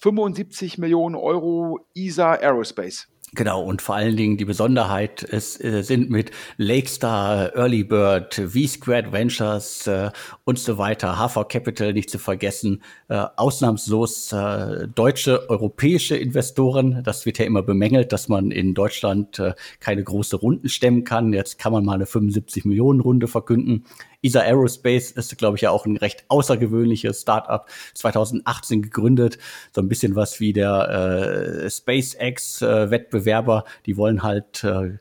[0.00, 3.08] 75 Millionen Euro ESA Aerospace.
[3.34, 9.10] Genau, und vor allen Dingen die Besonderheit es äh, sind mit Lakestar, Early Bird, V-Squared
[9.10, 10.10] Ventures äh,
[10.44, 17.02] und so weiter, HV Capital nicht zu vergessen, äh, ausnahmslos äh, deutsche, europäische Investoren.
[17.04, 21.32] Das wird ja immer bemängelt, dass man in Deutschland äh, keine große Runden stemmen kann.
[21.32, 23.86] Jetzt kann man mal eine 75 Millionen Runde verkünden.
[24.22, 29.38] ESA Aerospace ist, glaube ich, ja auch ein recht außergewöhnliches Startup, 2018 gegründet.
[29.74, 33.64] So ein bisschen was wie der äh, SpaceX-Wettbewerber.
[33.66, 34.98] Äh, die wollen halt äh,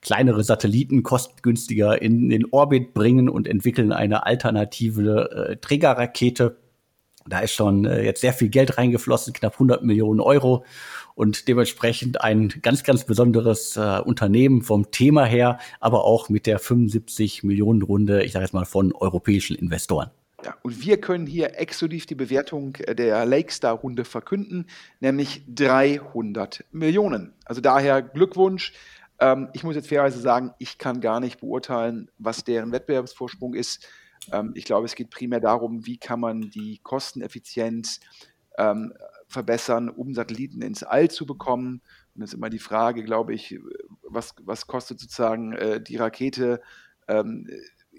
[0.00, 6.56] kleinere Satelliten kostengünstiger in den Orbit bringen und entwickeln eine alternative äh, Trägerrakete.
[7.26, 10.64] Da ist schon äh, jetzt sehr viel Geld reingeflossen, knapp 100 Millionen Euro
[11.20, 16.58] und dementsprechend ein ganz, ganz besonderes äh, Unternehmen vom Thema her, aber auch mit der
[16.58, 20.10] 75 Millionen Runde, ich sage jetzt mal von europäischen Investoren.
[20.42, 24.66] Ja, und wir können hier exklusiv die Bewertung der Lakestar-Runde verkünden,
[25.00, 27.34] nämlich 300 Millionen.
[27.44, 28.72] Also daher Glückwunsch.
[29.18, 33.86] Ähm, ich muss jetzt fairerweise sagen, ich kann gar nicht beurteilen, was deren Wettbewerbsvorsprung ist.
[34.32, 38.00] Ähm, ich glaube, es geht primär darum, wie kann man die Kosteneffizienz
[38.56, 38.94] ähm,
[39.30, 41.80] verbessern, um Satelliten ins All zu bekommen.
[42.14, 43.58] Und das ist immer die Frage, glaube ich,
[44.02, 46.60] was, was kostet sozusagen äh, die Rakete?
[47.08, 47.48] Ähm,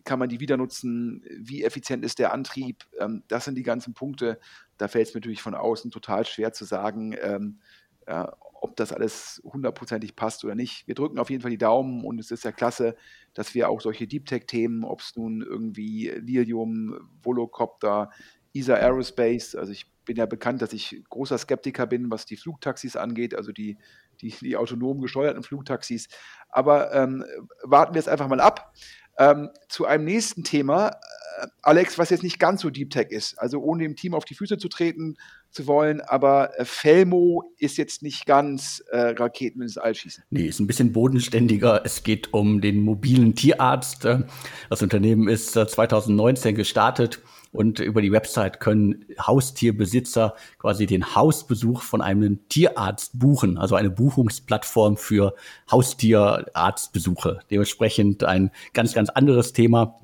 [0.04, 1.24] kann man die wieder nutzen?
[1.40, 2.86] Wie effizient ist der Antrieb?
[3.00, 4.40] Ähm, das sind die ganzen Punkte.
[4.78, 7.60] Da fällt es mir natürlich von außen total schwer zu sagen, ähm,
[8.08, 10.88] ja, ob das alles hundertprozentig passt oder nicht.
[10.88, 12.96] Wir drücken auf jeden Fall die Daumen und es ist ja klasse,
[13.34, 18.12] dass wir auch solche Deep Tech-Themen, ob es nun irgendwie Lilium, Volocopter,
[18.54, 22.96] ESA Aerospace, also ich bin ja bekannt, dass ich großer Skeptiker bin, was die Flugtaxis
[22.96, 23.78] angeht, also die,
[24.22, 26.08] die, die autonom gesteuerten Flugtaxis.
[26.50, 27.24] Aber ähm,
[27.64, 28.74] warten wir es einfach mal ab.
[29.18, 33.38] Ähm, zu einem nächsten Thema, äh, Alex, was jetzt nicht ganz so Deep Tech ist,
[33.40, 35.18] also ohne dem Team auf die Füße zu treten
[35.52, 40.24] zu wollen, aber äh, Felmo ist jetzt nicht ganz äh, Raketen ins All schießen.
[40.30, 41.82] Nee, ist ein bisschen bodenständiger.
[41.86, 44.06] Es geht um den mobilen Tierarzt.
[44.70, 52.02] Das Unternehmen ist 2019 gestartet und über die Website können Haustierbesitzer quasi den Hausbesuch von
[52.02, 55.36] einem Tierarzt buchen, also eine Buchungsplattform für
[55.70, 57.40] Haustierarztbesuche.
[57.50, 60.00] Dementsprechend ein ganz, ganz anderes Thema.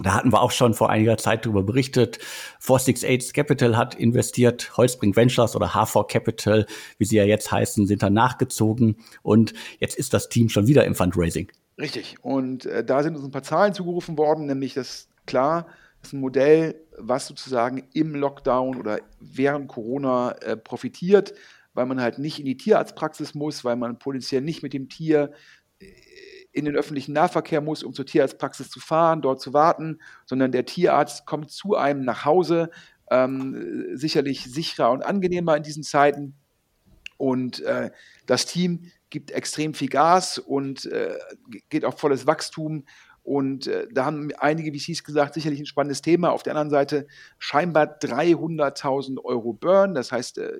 [0.00, 2.18] Da hatten wir auch schon vor einiger Zeit darüber berichtet.
[2.58, 6.66] 468 Capital hat investiert, Holzbrink Ventures oder H4 Capital,
[6.98, 10.84] wie sie ja jetzt heißen, sind da nachgezogen und jetzt ist das Team schon wieder
[10.84, 11.50] im Fundraising.
[11.78, 12.16] Richtig.
[12.22, 15.66] Und äh, da sind uns ein paar Zahlen zugerufen worden, nämlich dass klar,
[16.04, 21.34] ist ein Modell, was sozusagen im Lockdown oder während Corona äh, profitiert,
[21.72, 25.32] weil man halt nicht in die Tierarztpraxis muss, weil man potenziell nicht mit dem Tier
[25.80, 25.86] äh,
[26.52, 30.64] in den öffentlichen Nahverkehr muss, um zur Tierarztpraxis zu fahren, dort zu warten, sondern der
[30.64, 32.70] Tierarzt kommt zu einem nach Hause,
[33.10, 36.36] ähm, sicherlich sicherer und angenehmer in diesen Zeiten.
[37.16, 37.90] Und äh,
[38.26, 41.18] das Team gibt extrem viel Gas und äh,
[41.70, 42.84] geht auf volles Wachstum
[43.24, 46.30] und äh, da haben einige VCs gesagt, sicherlich ein spannendes Thema.
[46.30, 47.06] Auf der anderen Seite
[47.38, 49.94] scheinbar 300.000 Euro Burn.
[49.94, 50.52] Das heißt, äh,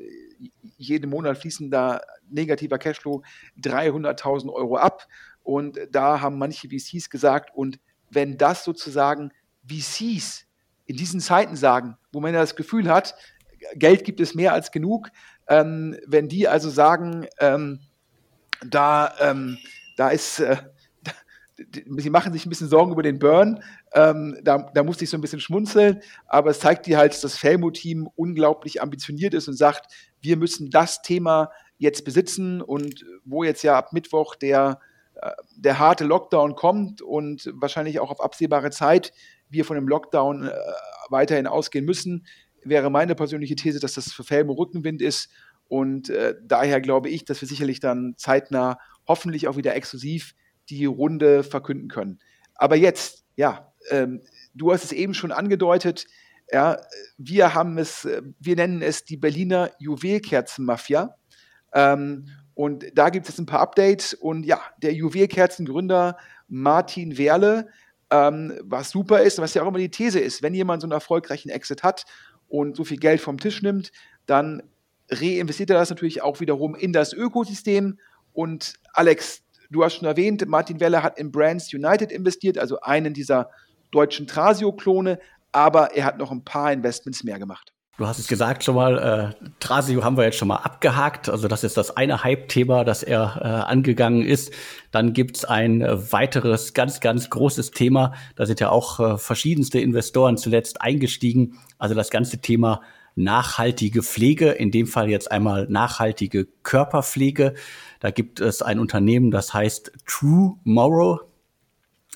[0.79, 2.01] jeden Monat fließen da
[2.31, 3.23] negativer Cashflow
[3.61, 5.07] 300.000 Euro ab.
[5.43, 9.31] Und da haben manche VCs gesagt, und wenn das sozusagen
[9.69, 10.47] VCs
[10.87, 13.15] in diesen Zeiten sagen, wo man ja das Gefühl hat,
[13.75, 15.11] Geld gibt es mehr als genug,
[15.49, 17.81] ähm, wenn die also sagen, ähm,
[18.67, 19.59] da, ähm,
[19.99, 20.57] da ist, äh,
[21.57, 23.63] sie machen sich ein bisschen Sorgen über den Burn.
[23.95, 27.21] Ähm, da, da musste ich so ein bisschen schmunzeln, aber es zeigt dir halt, dass
[27.21, 32.61] das Felmo-Team unglaublich ambitioniert ist und sagt, wir müssen das Thema jetzt besitzen.
[32.61, 34.81] Und wo jetzt ja ab Mittwoch der,
[35.15, 39.13] äh, der harte Lockdown kommt und wahrscheinlich auch auf absehbare Zeit
[39.49, 40.53] wir von dem Lockdown äh,
[41.11, 42.27] weiterhin ausgehen müssen,
[42.65, 45.29] wäre meine persönliche These, dass das für Felmo Rückenwind ist.
[45.69, 50.35] Und äh, daher glaube ich, dass wir sicherlich dann zeitnah hoffentlich auch wieder exklusiv
[50.69, 52.19] die Runde verkünden können.
[52.55, 54.23] Aber jetzt, ja, ähm,
[54.55, 56.07] du hast es eben schon angedeutet,
[56.53, 56.79] ja,
[57.19, 61.17] wir haben es, äh, wir nennen es die Berliner Juwelkerzenmafia.
[61.73, 64.15] Ähm, und da gibt es ein paar Updates.
[64.15, 66.17] Und ja, der Juwelkerzengründer
[66.49, 67.69] Martin Werle,
[68.11, 70.93] ähm, was super ist, was ja auch immer die These ist, wenn jemand so einen
[70.93, 72.05] erfolgreichen Exit hat
[72.49, 73.91] und so viel Geld vom Tisch nimmt,
[74.27, 74.63] dann
[75.11, 77.99] reinvestiert er das natürlich auch wiederum in das Ökosystem.
[78.33, 83.15] Und Alex, du hast schon erwähnt, Martin Weller hat in Brands United investiert, also einen
[83.15, 83.51] dieser
[83.91, 85.19] deutschen Trasio-Klone,
[85.53, 87.75] aber er hat noch ein paar Investments mehr gemacht.
[87.97, 88.99] Du hast es gesagt schon mal,
[89.39, 91.29] äh, Trasio haben wir jetzt schon mal abgehakt.
[91.29, 94.53] Also das ist das eine Hype-Thema, das er äh, angegangen ist.
[94.91, 98.15] Dann gibt's ein äh, weiteres ganz, ganz großes Thema.
[98.35, 101.61] Da sind ja auch äh, verschiedenste Investoren zuletzt eingestiegen.
[101.79, 102.81] Also das ganze Thema
[103.17, 107.55] nachhaltige Pflege, in dem Fall jetzt einmal nachhaltige Körperpflege.
[108.01, 111.21] Da gibt es ein Unternehmen, das heißt True Morrow.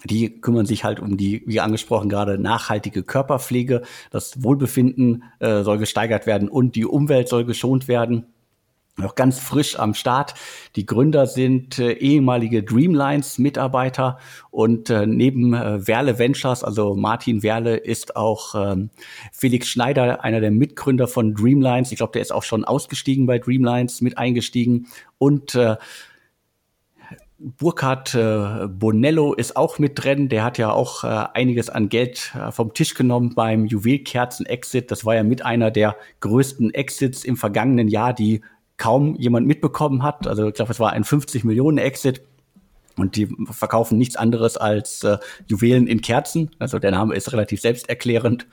[0.04, 3.82] Die kümmern sich halt um die, wie angesprochen gerade, nachhaltige Körperpflege.
[4.10, 8.26] Das Wohlbefinden äh, soll gesteigert werden und die Umwelt soll geschont werden
[8.98, 10.34] noch ganz frisch am Start.
[10.76, 14.18] Die Gründer sind äh, ehemalige Dreamlines-Mitarbeiter
[14.50, 18.90] und äh, neben äh, Werle Ventures, also Martin Werle, ist auch ähm,
[19.32, 21.92] Felix Schneider, einer der Mitgründer von Dreamlines.
[21.92, 24.88] Ich glaube, der ist auch schon ausgestiegen bei Dreamlines, mit eingestiegen
[25.18, 25.76] und äh,
[27.40, 30.28] Burkhard äh, Bonello ist auch mit drin.
[30.28, 34.90] Der hat ja auch äh, einiges an Geld äh, vom Tisch genommen beim Juwelkerzen-Exit.
[34.90, 38.42] Das war ja mit einer der größten Exits im vergangenen Jahr, die
[38.78, 40.26] kaum jemand mitbekommen hat.
[40.26, 42.22] Also ich glaube, es war ein 50 Millionen Exit.
[42.96, 46.50] Und die verkaufen nichts anderes als äh, Juwelen in Kerzen.
[46.58, 48.48] Also der Name ist relativ selbsterklärend.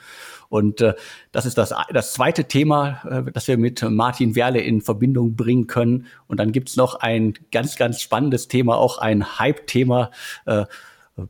[0.50, 0.94] Und äh,
[1.32, 5.66] das ist das, das zweite Thema, äh, das wir mit Martin Werle in Verbindung bringen
[5.66, 6.06] können.
[6.28, 10.12] Und dann gibt's noch ein ganz, ganz spannendes Thema, auch ein Hype-Thema,
[10.46, 10.66] äh,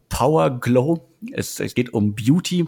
[0.09, 1.07] Power Glow.
[1.31, 2.65] Es, es geht um Beauty.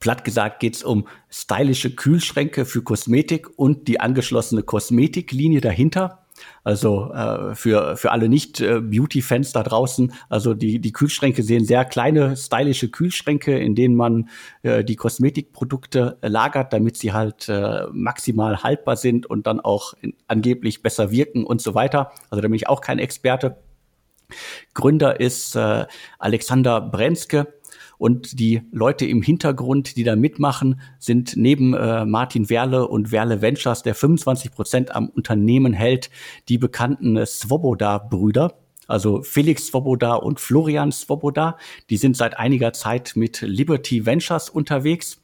[0.00, 6.24] Platt gesagt geht's um stylische Kühlschränke für Kosmetik und die angeschlossene Kosmetiklinie dahinter.
[6.62, 12.36] Also äh, für, für alle Nicht-Beauty-Fans da draußen, also die, die Kühlschränke sehen sehr kleine,
[12.36, 14.28] stylische Kühlschränke, in denen man
[14.62, 20.14] äh, die Kosmetikprodukte lagert, damit sie halt äh, maximal haltbar sind und dann auch in,
[20.28, 22.12] angeblich besser wirken und so weiter.
[22.30, 23.58] Also da bin ich auch kein Experte.
[24.74, 25.86] Gründer ist äh,
[26.18, 27.54] Alexander Brenzke
[27.98, 33.42] und die Leute im Hintergrund, die da mitmachen, sind neben äh, Martin Werle und Werle
[33.42, 36.10] Ventures, der 25 Prozent am Unternehmen hält,
[36.48, 38.54] die bekannten äh, Svoboda-Brüder.
[38.86, 41.58] Also Felix Svoboda und Florian Svoboda,
[41.90, 45.20] die sind seit einiger Zeit mit Liberty Ventures unterwegs.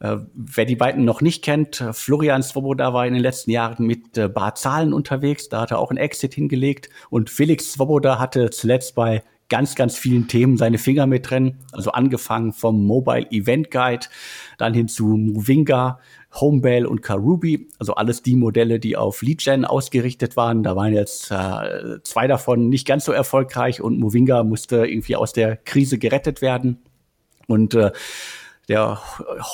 [0.00, 3.86] Äh, wer die beiden noch nicht kennt, äh, Florian Svoboda war in den letzten Jahren
[3.86, 4.54] mit äh, Bar
[4.92, 9.22] unterwegs, da hat er auch einen Exit hingelegt und Felix Svoboda hatte zuletzt bei
[9.52, 11.58] ganz, ganz vielen Themen seine Finger mit drin.
[11.72, 14.06] Also angefangen vom Mobile Event Guide,
[14.56, 16.00] dann hin zu Movinga,
[16.40, 20.62] Homebell und Karubi, also alles die Modelle, die auf Lead-Gen ausgerichtet waren.
[20.62, 25.34] Da waren jetzt äh, zwei davon nicht ganz so erfolgreich und Movinga musste irgendwie aus
[25.34, 26.78] der Krise gerettet werden.
[27.46, 27.90] Und äh,
[28.68, 29.00] der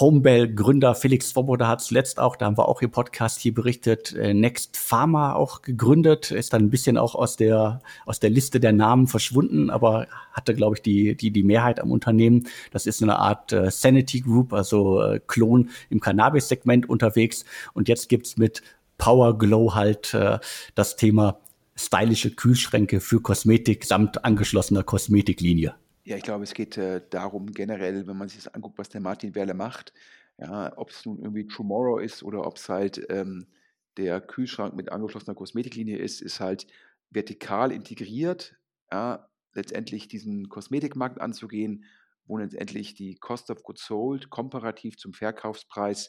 [0.01, 4.35] Homebell-Gründer Felix Svoboda hat zuletzt auch, da haben wir auch im Podcast hier berichtet, äh,
[4.35, 8.73] Next Pharma auch gegründet, ist dann ein bisschen auch aus der, aus der Liste der
[8.73, 12.49] Namen verschwunden, aber hatte, glaube ich, die, die, die Mehrheit am Unternehmen.
[12.71, 17.47] Das ist eine Art äh, Sanity Group, also äh, Klon im Cannabis-Segment unterwegs.
[17.73, 18.63] Und jetzt gibt's mit
[18.99, 20.39] Power Glow halt äh,
[20.75, 21.39] das Thema
[21.77, 25.75] stylische Kühlschränke für Kosmetik samt angeschlossener Kosmetiklinie.
[26.09, 29.03] Ja, ich glaube, es geht äh, darum generell, wenn man sich das anguckt, was der
[29.03, 29.93] Martin Werle macht,
[30.39, 33.47] ja, ob es nun irgendwie Tomorrow ist oder ob es halt ähm,
[33.99, 36.67] der Kühlschrank mit angeschlossener Kosmetiklinie ist, ist halt
[37.11, 38.57] vertikal integriert,
[38.91, 41.85] ja, letztendlich diesen Kosmetikmarkt anzugehen,
[42.25, 46.09] wo letztendlich die Cost of Goods Sold komparativ zum Verkaufspreis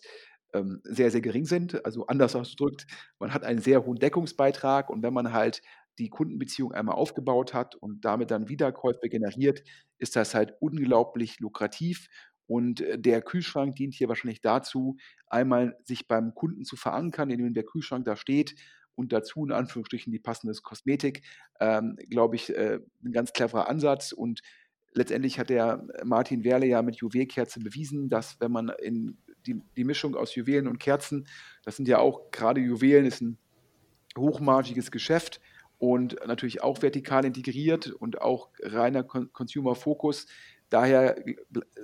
[0.54, 1.84] ähm, sehr, sehr gering sind.
[1.86, 2.88] Also anders ausgedrückt,
[3.20, 5.62] man hat einen sehr hohen Deckungsbeitrag und wenn man halt
[6.00, 9.64] die Kundenbeziehung einmal aufgebaut hat und damit dann Wiederkäufe generiert,
[9.98, 12.08] ist das halt unglaublich lukrativ.
[12.48, 14.98] Und äh, der Kühlschrank dient hier wahrscheinlich dazu,
[15.28, 18.56] einmal sich beim Kunden zu verankern, indem der Kühlschrank da steht
[18.96, 21.22] und dazu in Anführungsstrichen die passende Kosmetik,
[21.60, 24.12] ähm, glaube ich, äh, ein ganz cleverer Ansatz.
[24.12, 24.42] Und
[24.94, 29.84] letztendlich hat der Martin Werle ja mit Juwelkerze bewiesen, dass wenn man in die, die
[29.84, 31.28] Mischung aus Juwelen und Kerzen,
[31.64, 33.38] das sind ja auch gerade Juwelen, ist ein
[34.18, 35.40] hochmargiges Geschäft
[35.80, 40.28] und natürlich auch vertikal integriert und auch reiner Consumer-Fokus.
[40.70, 41.16] Daher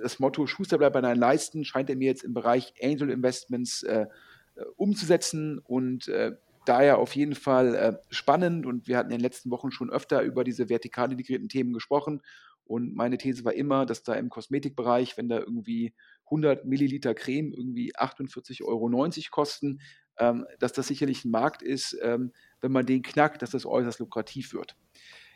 [0.00, 3.82] das Motto Schuster bleibt bei deinen Leisten scheint er mir jetzt im Bereich Angel Investments
[3.82, 4.06] äh,
[4.54, 6.36] äh, umzusetzen und äh,
[6.66, 10.22] daher auf jeden Fall äh, spannend und wir hatten in den letzten Wochen schon öfter
[10.22, 12.22] über diese vertikal integrierten Themen gesprochen
[12.66, 15.94] und meine These war immer, dass da im Kosmetikbereich, wenn da irgendwie
[16.24, 18.90] 100 Milliliter Creme irgendwie 48,90 Euro
[19.30, 19.80] kosten,
[20.18, 24.00] ähm, dass das sicherlich ein Markt ist, ähm, wenn man den knackt, dass das äußerst
[24.00, 24.76] lukrativ wird.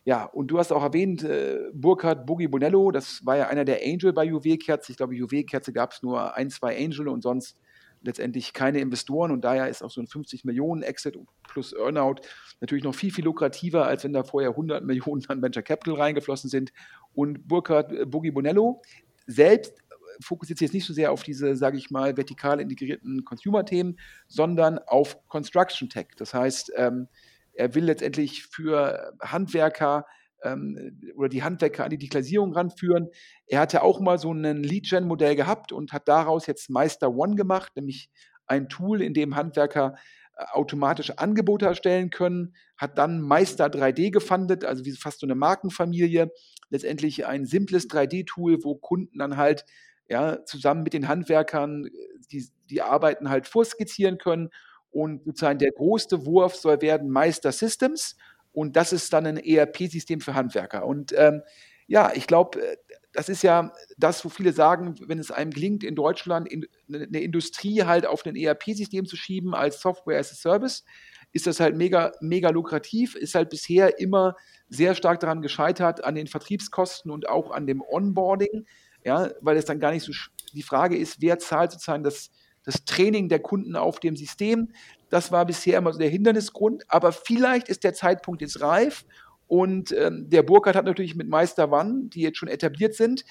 [0.05, 3.81] Ja, und du hast auch erwähnt, äh, Burkhard Boogie Bonello, das war ja einer der
[3.85, 4.93] Angel bei Juwelkerze.
[4.93, 7.59] Ich glaube, Juwelkerze gab es nur ein, zwei Angel und sonst
[8.03, 12.17] letztendlich keine Investoren und daher ist auch so ein 50 Millionen Exit plus Earnout
[12.61, 16.49] natürlich noch viel, viel lukrativer, als wenn da vorher 100 Millionen an Venture Capital reingeflossen
[16.49, 16.73] sind.
[17.13, 18.81] Und Burkhard äh, Boogie Bonello
[19.27, 19.80] selbst
[20.21, 23.99] fokussiert sich jetzt nicht so sehr auf diese, sage ich mal, vertikal integrierten Consumer-Themen,
[24.29, 26.09] sondern auf Construction Tech.
[26.17, 27.09] Das heißt, ähm,
[27.53, 30.07] er will letztendlich für Handwerker
[30.43, 33.09] ähm, oder die Handwerker an die Digitalisierung ranführen.
[33.47, 37.73] Er hatte auch mal so ein Lead-Gen-Modell gehabt und hat daraus jetzt Meister One gemacht,
[37.77, 38.11] nämlich
[38.47, 39.95] ein Tool, in dem Handwerker
[40.37, 45.35] äh, automatisch Angebote erstellen können, hat dann Meister 3D gefundet, also wie fast so eine
[45.35, 46.31] Markenfamilie,
[46.71, 49.65] letztendlich ein simples 3D-Tool, wo Kunden dann halt
[50.11, 51.89] ja, zusammen mit den Handwerkern
[52.31, 54.51] die, die Arbeiten halt vorskizzieren können.
[54.91, 58.17] Und sozusagen der größte Wurf soll werden Meister Systems.
[58.53, 60.85] Und das ist dann ein ERP-System für Handwerker.
[60.85, 61.43] Und ähm,
[61.87, 62.77] ja, ich glaube, äh,
[63.13, 67.21] das ist ja das, wo viele sagen, wenn es einem gelingt, in Deutschland in, eine
[67.21, 70.85] Industrie halt auf ein ERP-System zu schieben als Software as a Service,
[71.33, 74.37] ist das halt mega, mega lukrativ, ist halt bisher immer
[74.69, 78.67] sehr stark daran gescheitert, an den Vertriebskosten und auch an dem Onboarding
[79.05, 80.13] ja, weil es dann gar nicht so
[80.53, 82.31] die Frage ist, wer zahlt sozusagen das,
[82.65, 84.73] das Training der Kunden auf dem System.
[85.09, 89.05] Das war bisher immer so der Hindernisgrund, aber vielleicht ist der Zeitpunkt jetzt reif
[89.47, 93.25] Und ähm, der Burkhardt hat natürlich mit Meister One, die jetzt schon etabliert sind,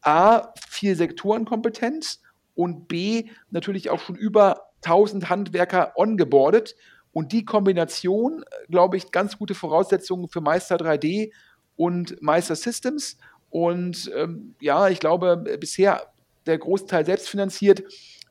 [0.00, 2.20] A, viel Sektorenkompetenz
[2.54, 6.74] und B, natürlich auch schon über 1000 Handwerker ongeboardet.
[7.12, 11.30] Und die Kombination, glaube ich, ganz gute Voraussetzungen für Meister 3D
[11.76, 13.18] und Meister Systems.
[13.52, 16.06] Und ähm, ja, ich glaube, bisher
[16.46, 17.82] der Großteil selbst finanziert.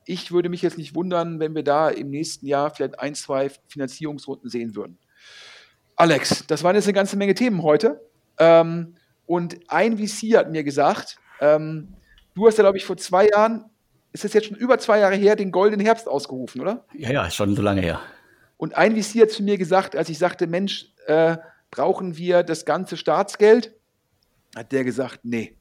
[0.05, 3.51] Ich würde mich jetzt nicht wundern, wenn wir da im nächsten Jahr vielleicht ein, zwei
[3.67, 4.97] Finanzierungsrunden sehen würden.
[5.95, 8.01] Alex, das waren jetzt eine ganze Menge Themen heute.
[8.39, 8.95] Ähm,
[9.27, 11.89] und ein VC hat mir gesagt, ähm,
[12.33, 13.65] du hast ja, glaube ich, vor zwei Jahren,
[14.13, 16.83] ist das jetzt schon über zwei Jahre her, den Goldenen Herbst ausgerufen, oder?
[16.95, 18.01] Ja, ja, schon so lange her.
[18.57, 21.37] Und ein VC hat zu mir gesagt, als ich sagte, Mensch, äh,
[21.69, 23.75] brauchen wir das ganze Staatsgeld?
[24.55, 25.57] Hat der gesagt, nee,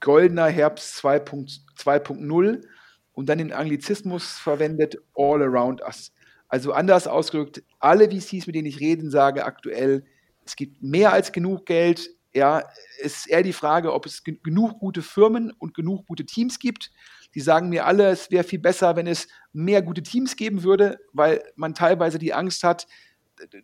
[0.00, 2.64] goldener Herbst 2.0
[3.12, 6.12] und dann den Anglizismus verwendet, all around us.
[6.48, 10.04] Also anders ausgedrückt, alle VCs, mit denen ich reden, sage aktuell,
[10.44, 12.10] es gibt mehr als genug Geld.
[12.34, 12.62] Ja,
[13.00, 16.90] es ist eher die Frage, ob es genug gute Firmen und genug gute Teams gibt.
[17.34, 20.98] Die sagen mir alle, es wäre viel besser, wenn es mehr gute Teams geben würde,
[21.12, 22.86] weil man teilweise die Angst hat,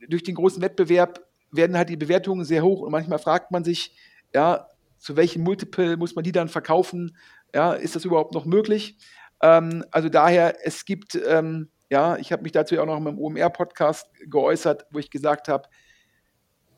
[0.09, 3.97] durch den großen Wettbewerb werden halt die Bewertungen sehr hoch und manchmal fragt man sich,
[4.35, 4.69] ja,
[4.99, 7.17] zu welchem Multiple muss man die dann verkaufen?
[7.55, 8.99] Ja, ist das überhaupt noch möglich?
[9.43, 13.05] Ähm, also daher, es gibt, ähm, ja, ich habe mich dazu ja auch noch in
[13.05, 15.69] meinem OMR-Podcast geäußert, wo ich gesagt habe,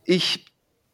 [0.05, 0.47] ich,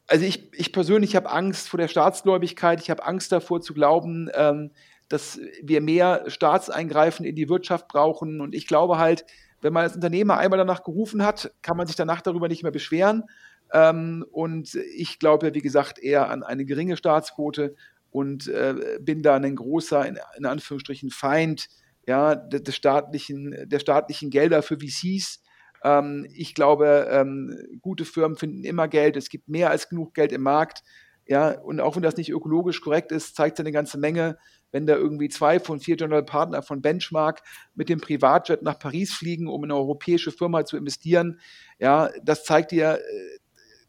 [0.06, 4.30] also ich, ich persönlich habe Angst vor der Staatsgläubigkeit, ich habe Angst davor zu glauben,
[4.34, 4.72] ähm,
[5.08, 8.40] dass wir mehr Staatseingreifen in die Wirtschaft brauchen.
[8.40, 9.24] Und ich glaube halt,
[9.60, 12.72] wenn man als Unternehmer einmal danach gerufen hat, kann man sich danach darüber nicht mehr
[12.72, 13.24] beschweren.
[13.72, 17.74] Ähm, und ich glaube, wie gesagt, eher an eine geringe Staatsquote
[18.10, 21.68] und äh, bin da ein großer, in, in Anführungsstrichen, Feind
[22.06, 25.42] ja, des staatlichen, der staatlichen Gelder für VCs.
[25.82, 29.16] Ähm, ich glaube, ähm, gute Firmen finden immer Geld.
[29.16, 30.82] Es gibt mehr als genug Geld im Markt.
[31.28, 34.38] Ja, und auch wenn das nicht ökologisch korrekt ist, zeigt es eine ganze Menge,
[34.70, 37.42] wenn da irgendwie zwei von vier General Partner von Benchmark
[37.74, 41.40] mit dem Privatjet nach Paris fliegen, um in eine europäische Firma zu investieren.
[41.80, 43.38] Ja, das zeigt dir, äh,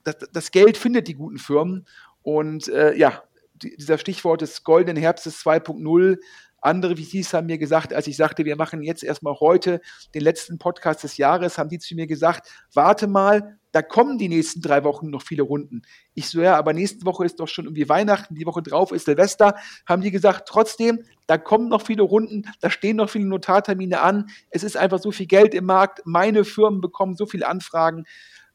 [0.07, 1.85] das, das Geld findet die guten Firmen.
[2.23, 6.17] Und äh, ja, dieser Stichwort des goldenen Herbstes 2.0.
[6.59, 9.79] Andere VCs haben mir gesagt, als ich sagte, wir machen jetzt erstmal heute
[10.15, 14.27] den letzten Podcast des Jahres, haben die zu mir gesagt, warte mal, da kommen die
[14.27, 15.83] nächsten drei Wochen noch viele Runden.
[16.15, 19.05] Ich so, ja, aber nächste Woche ist doch schon irgendwie Weihnachten, die Woche drauf ist
[19.05, 19.55] Silvester.
[19.85, 24.25] Haben die gesagt, trotzdem, da kommen noch viele Runden, da stehen noch viele Notartermine an.
[24.49, 26.01] Es ist einfach so viel Geld im Markt.
[26.05, 28.05] Meine Firmen bekommen so viele Anfragen.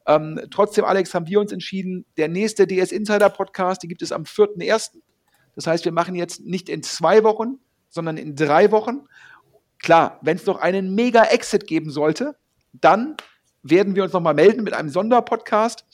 [0.05, 4.11] Ähm, trotzdem, Alex, haben wir uns entschieden, der nächste DS Insider Podcast, die gibt es
[4.11, 4.97] am 4.1.
[5.55, 9.05] Das heißt, wir machen jetzt nicht in zwei Wochen, sondern in drei Wochen.
[9.79, 12.35] Klar, wenn es noch einen Mega-Exit geben sollte,
[12.73, 13.15] dann
[13.61, 15.85] werden wir uns nochmal melden mit einem Sonderpodcast.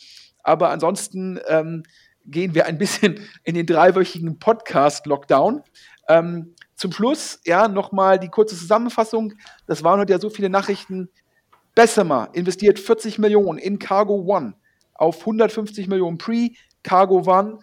[0.43, 1.83] Aber ansonsten ähm,
[2.25, 5.63] gehen wir ein bisschen in den dreiwöchigen Podcast-Lockdown.
[6.07, 9.33] Ähm, zum Schluss, ja, nochmal die kurze Zusammenfassung.
[9.67, 11.09] Das waren heute ja so viele Nachrichten.
[11.75, 14.53] Bessemer investiert 40 Millionen in Cargo One
[14.93, 16.51] auf 150 Millionen Pre.
[16.83, 17.59] Cargo One,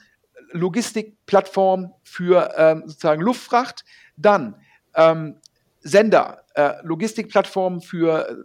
[0.53, 3.85] Logistikplattform für ähm, sozusagen Luftfracht.
[4.17, 4.57] Dann
[4.95, 5.37] ähm,
[5.81, 8.45] Sender, äh, Logistikplattform für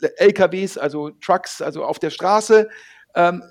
[0.00, 2.68] äh, LKWs, also Trucks, also auf der Straße.
[3.14, 3.42] Ähm,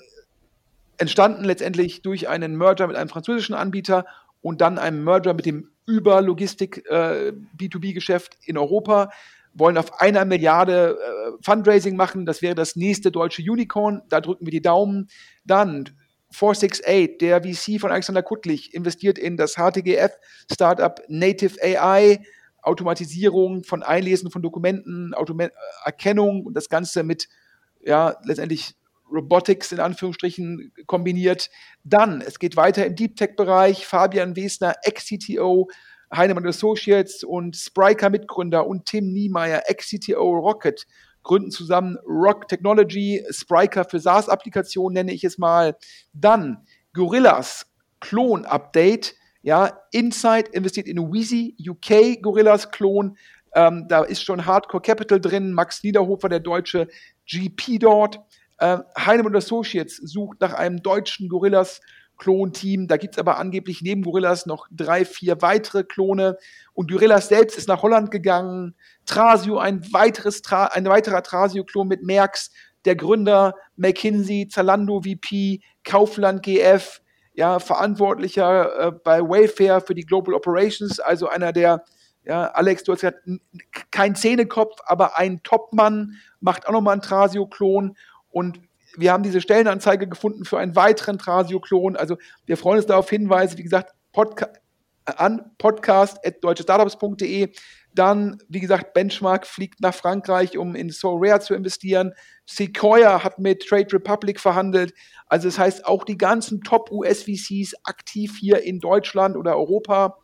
[0.97, 4.05] entstanden letztendlich durch einen Merger mit einem französischen Anbieter
[4.41, 9.11] und dann einem Merger mit dem Über-Logistik äh, B2B-Geschäft in Europa
[9.53, 12.25] wollen auf einer Milliarde äh, Fundraising machen.
[12.25, 14.01] Das wäre das nächste deutsche Unicorn.
[14.09, 15.09] Da drücken wir die Daumen.
[15.45, 15.89] Dann
[16.31, 22.23] 468, der VC von Alexander Kuttlich, investiert in das HTGF-Startup Native AI,
[22.61, 25.49] Automatisierung von Einlesen von Dokumenten, Automa
[25.83, 27.27] Erkennung und das Ganze mit
[27.83, 28.75] ja, letztendlich
[29.11, 31.49] Robotics in Anführungsstrichen kombiniert.
[31.83, 33.85] Dann, es geht weiter im Deep Tech-Bereich.
[33.85, 35.69] Fabian Wesner, Ex-CTO
[36.13, 40.85] Heinemann Associates und Spryker Mitgründer und Tim Niemeyer, Ex-CTO Rocket,
[41.23, 45.77] gründen zusammen Rock Technology, Spryker für SaaS-Applikationen nenne ich es mal.
[46.13, 47.67] Dann Gorillas,
[47.99, 53.17] Klon-Update, ja, Insight investiert in Wheezy, UK Gorillas Klon,
[53.53, 56.87] ähm, da ist schon Hardcore Capital drin, Max Niederhofer, der deutsche
[57.25, 58.19] GP dort.
[58.59, 61.81] Äh, Heinemann Associates sucht nach einem deutschen Gorillas
[62.21, 62.87] Klonteam.
[62.87, 66.37] Da gibt es aber angeblich neben Gorillas noch drei, vier weitere Klone.
[66.73, 68.75] Und Gorillas selbst ist nach Holland gegangen.
[69.05, 72.51] Trasio, ein, weiteres Tra ein weiterer Trasio-Klon mit Merx,
[72.85, 77.01] der Gründer, McKinsey, Zalando VP, Kaufland GF,
[77.33, 81.83] ja, Verantwortlicher äh, bei Wayfair für die Global Operations, also einer der,
[82.23, 83.23] ja, Alex, du hast gesagt,
[83.89, 87.97] kein Zähnekopf, aber ein Topmann, macht auch nochmal einen Trasio-Klon.
[88.29, 88.59] Und
[88.97, 91.95] wir haben diese Stellenanzeige gefunden für einen weiteren Trasio-Klon.
[91.95, 94.49] Also wir freuen uns darauf Hinweise, wie gesagt, Podca
[95.05, 97.49] an podcast.deutschestartups.de.
[97.93, 102.13] Dann, wie gesagt, Benchmark fliegt nach Frankreich, um in So Rare zu investieren.
[102.45, 104.93] Sequoia hat mit Trade Republic verhandelt.
[105.27, 110.19] Also das heißt, auch die ganzen Top-US-VCs aktiv hier in Deutschland oder Europa.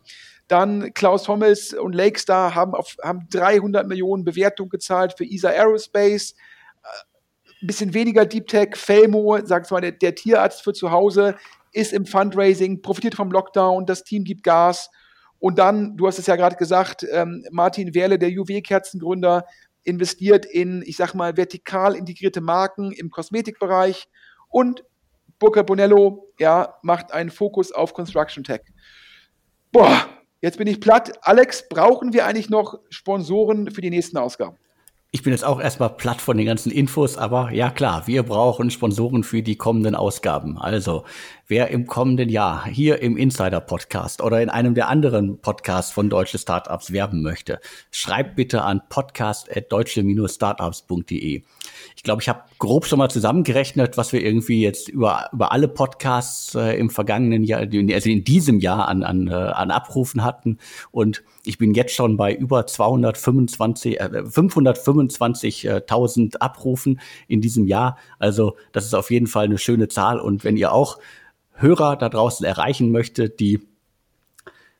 [0.46, 6.34] Dann Klaus Hommels und Lakestar haben, auf, haben 300 Millionen Bewertung gezahlt für ESA Aerospace.
[7.60, 8.70] Ein bisschen weniger Deep Tech.
[8.74, 11.36] Felmo, sagt mal, der, der Tierarzt für zu Hause,
[11.72, 14.90] ist im Fundraising, profitiert vom Lockdown, das Team gibt Gas.
[15.38, 19.44] Und dann, du hast es ja gerade gesagt, ähm, Martin Werle, der Juwelkerzengründer,
[19.84, 24.08] investiert in, ich sag mal, vertikal integrierte Marken im Kosmetikbereich
[24.48, 24.84] und
[25.38, 28.62] Burkhard Bonello, ja, macht einen Fokus auf Construction Tech.
[29.70, 30.08] Boah,
[30.40, 31.12] jetzt bin ich platt.
[31.22, 34.56] Alex, brauchen wir eigentlich noch Sponsoren für die nächsten Ausgaben?
[35.10, 38.70] Ich bin jetzt auch erstmal platt von den ganzen Infos, aber ja klar, wir brauchen
[38.70, 40.58] Sponsoren für die kommenden Ausgaben.
[40.58, 41.04] Also,
[41.48, 46.10] wer im kommenden Jahr hier im Insider Podcast oder in einem der anderen Podcasts von
[46.10, 47.58] deutsche Startups werben möchte,
[47.90, 51.42] schreibt bitte an podcast@deutsche-startups.de.
[51.96, 55.68] Ich glaube, ich habe grob schon mal zusammengerechnet, was wir irgendwie jetzt über, über alle
[55.68, 60.58] Podcasts äh, im vergangenen Jahr, also in diesem Jahr an, an, äh, an Abrufen hatten.
[60.90, 67.96] Und ich bin jetzt schon bei über 225, äh, 525.000 Abrufen in diesem Jahr.
[68.18, 70.20] Also das ist auf jeden Fall eine schöne Zahl.
[70.20, 70.98] Und wenn ihr auch
[71.60, 73.60] Hörer da draußen erreichen möchtet, die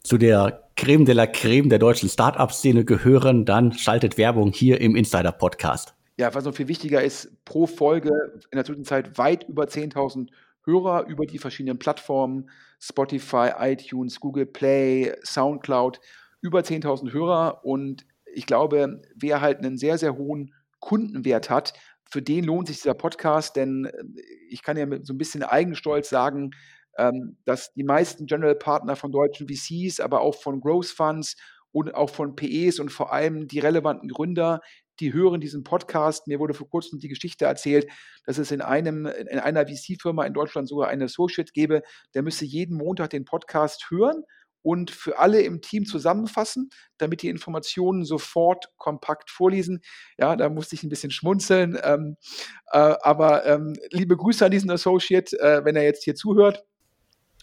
[0.02, 4.96] zu der Creme de la Creme der deutschen Startup-Szene gehören, dann schaltet Werbung hier im
[4.96, 8.10] Insider-Podcast ja, was noch viel wichtiger ist, pro Folge
[8.50, 10.28] in der Zwischenzeit weit über 10.000
[10.64, 12.50] Hörer über die verschiedenen Plattformen,
[12.80, 16.00] Spotify, iTunes, Google Play, SoundCloud,
[16.40, 17.64] über 10.000 Hörer.
[17.64, 21.72] Und ich glaube, wer halt einen sehr, sehr hohen Kundenwert hat,
[22.08, 25.42] für den lohnt sich dieser Podcast, denn äh, ich kann ja mit so ein bisschen
[25.42, 26.50] Eigenstolz sagen,
[26.96, 31.36] ähm, dass die meisten General Partner von deutschen VCs, aber auch von Growth Funds
[31.70, 34.60] und auch von PEs und vor allem die relevanten Gründer,
[35.00, 36.26] die hören diesen Podcast.
[36.26, 37.88] Mir wurde vor kurzem die Geschichte erzählt,
[38.24, 41.82] dass es in einem, in einer VC-Firma in Deutschland sogar einen Associate gäbe,
[42.14, 44.24] der müsste jeden Montag den Podcast hören
[44.62, 49.80] und für alle im Team zusammenfassen, damit die Informationen sofort kompakt vorlesen.
[50.18, 51.78] Ja, da musste ich ein bisschen schmunzeln.
[51.82, 52.16] Ähm,
[52.72, 56.64] äh, aber ähm, liebe Grüße an diesen Associate, äh, wenn er jetzt hier zuhört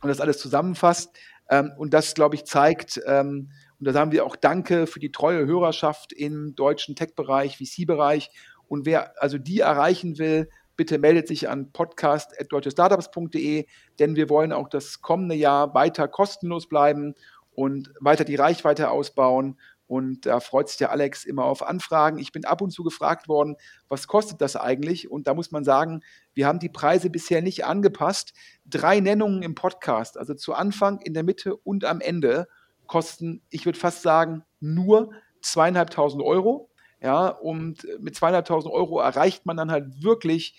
[0.02, 1.18] und das alles zusammenfasst.
[1.50, 5.12] Ähm, und das, glaube ich, zeigt, ähm, und da sagen wir auch Danke für die
[5.12, 8.30] treue Hörerschaft im deutschen Tech-Bereich, VC-Bereich.
[8.68, 13.66] Und wer also die erreichen will, bitte meldet sich an podcast.deutschestartups.de,
[14.00, 17.16] denn wir wollen auch das kommende Jahr weiter kostenlos bleiben
[17.54, 19.60] und weiter die Reichweite ausbauen.
[19.88, 22.18] Und da freut sich der Alex immer auf Anfragen.
[22.18, 23.56] Ich bin ab und zu gefragt worden,
[23.88, 25.12] was kostet das eigentlich?
[25.12, 26.02] Und da muss man sagen,
[26.34, 28.34] wir haben die Preise bisher nicht angepasst.
[28.66, 32.48] Drei Nennungen im Podcast, also zu Anfang, in der Mitte und am Ende
[32.88, 35.12] kosten, ich würde fast sagen, nur
[35.42, 36.70] zweieinhalbtausend Euro.
[37.06, 40.58] Ja, und mit zweieinhalbtausend Euro erreicht man dann halt wirklich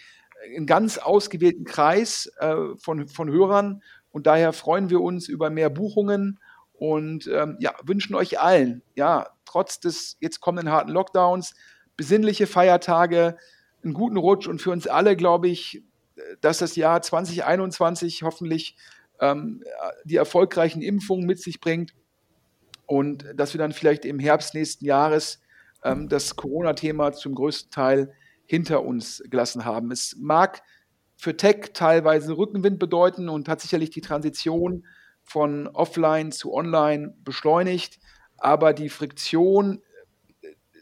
[0.55, 3.83] einen ganz ausgewählten Kreis äh, von, von Hörern.
[4.13, 6.39] Und daher freuen wir uns über mehr Buchungen
[6.75, 11.57] und ähm, ja, wünschen euch allen, ja, trotz des jetzt kommenden harten Lockdowns,
[11.97, 13.37] besinnliche Feiertage,
[13.83, 15.83] einen guten Rutsch und für uns alle, glaube ich,
[16.41, 18.77] dass das Jahr 2021 hoffentlich
[19.19, 19.65] ähm,
[20.05, 21.93] die erfolgreichen Impfungen mit sich bringt
[22.87, 25.41] und dass wir dann vielleicht im Herbst nächsten Jahres
[25.83, 28.13] ähm, das Corona-Thema zum größten Teil
[28.47, 29.91] hinter uns gelassen haben.
[29.91, 30.63] Es mag
[31.17, 34.87] für Tech teilweise Rückenwind bedeuten und hat sicherlich die Transition
[35.25, 37.99] von offline zu online beschleunigt,
[38.37, 39.83] aber die Friktion,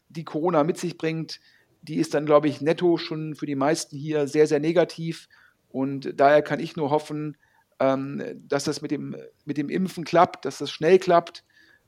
[0.08, 1.40] die Corona mit sich bringt,
[1.82, 5.28] die ist dann, glaube ich, netto schon für die meisten hier sehr, sehr negativ.
[5.68, 7.36] Und daher kann ich nur hoffen,
[7.78, 11.44] ähm, dass das mit dem, mit dem Impfen klappt, dass das schnell klappt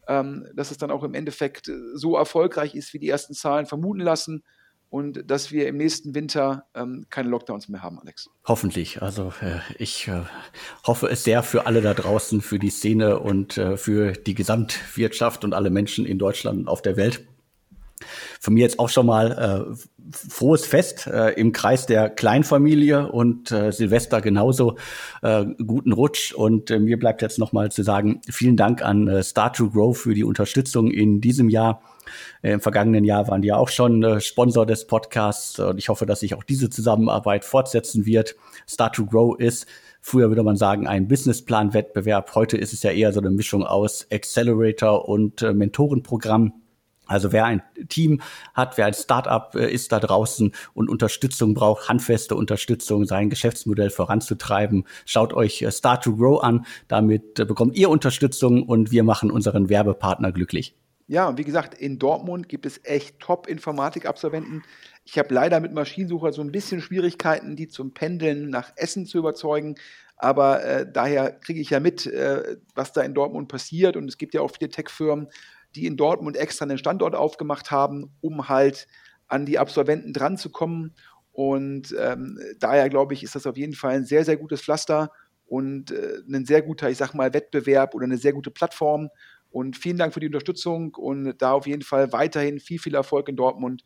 [0.08, 3.66] ähm, dass es dann auch im Endeffekt äh, so erfolgreich ist, wie die ersten Zahlen
[3.66, 4.42] vermuten lassen
[4.88, 8.30] und dass wir im nächsten Winter ähm, keine Lockdowns mehr haben, Alex.
[8.44, 9.02] Hoffentlich.
[9.02, 10.22] Also äh, ich äh,
[10.86, 15.44] hoffe es sehr für alle da draußen, für die Szene und äh, für die Gesamtwirtschaft
[15.44, 17.26] und alle Menschen in Deutschland und auf der Welt.
[18.40, 19.32] Von mir jetzt auch schon mal
[19.68, 24.76] äh, frohes Fest äh, im Kreis der Kleinfamilie und äh, Silvester genauso
[25.22, 26.32] äh, guten Rutsch.
[26.32, 29.70] Und äh, mir bleibt jetzt noch mal zu sagen, vielen Dank an äh, Start to
[29.70, 31.82] Grow für die Unterstützung in diesem Jahr.
[32.42, 36.06] Äh, Im vergangenen Jahr waren die auch schon äh, Sponsor des Podcasts und ich hoffe,
[36.06, 38.36] dass sich auch diese Zusammenarbeit fortsetzen wird.
[38.66, 39.66] Start to Grow ist
[40.08, 42.32] Früher würde man sagen, ein Businessplan-Wettbewerb.
[42.36, 46.52] Heute ist es ja eher so eine Mischung aus Accelerator und äh, Mentorenprogramm.
[47.06, 48.20] Also wer ein Team
[48.54, 53.90] hat, wer ein Startup äh, ist da draußen und Unterstützung braucht, handfeste Unterstützung, sein Geschäftsmodell
[53.90, 56.66] voranzutreiben, schaut euch äh, Start to Grow an.
[56.88, 60.74] Damit äh, bekommt ihr Unterstützung und wir machen unseren Werbepartner glücklich.
[61.08, 64.64] Ja, und wie gesagt, in Dortmund gibt es echt Top-Informatik-Absolventen.
[65.04, 69.18] Ich habe leider mit Maschinensucher so ein bisschen Schwierigkeiten, die zum Pendeln nach Essen zu
[69.18, 69.76] überzeugen.
[70.16, 73.96] Aber äh, daher kriege ich ja mit, äh, was da in Dortmund passiert.
[73.96, 75.28] Und es gibt ja auch viele Tech-Firmen,
[75.76, 78.86] die in Dortmund extra einen Standort aufgemacht haben, um halt
[79.28, 80.94] an die Absolventen dran zu kommen.
[81.32, 85.12] Und ähm, daher glaube ich, ist das auf jeden Fall ein sehr, sehr gutes Pflaster
[85.44, 89.10] und äh, ein sehr guter, ich sag mal, Wettbewerb oder eine sehr gute Plattform.
[89.50, 93.28] Und vielen Dank für die Unterstützung und da auf jeden Fall weiterhin viel, viel Erfolg
[93.28, 93.84] in Dortmund.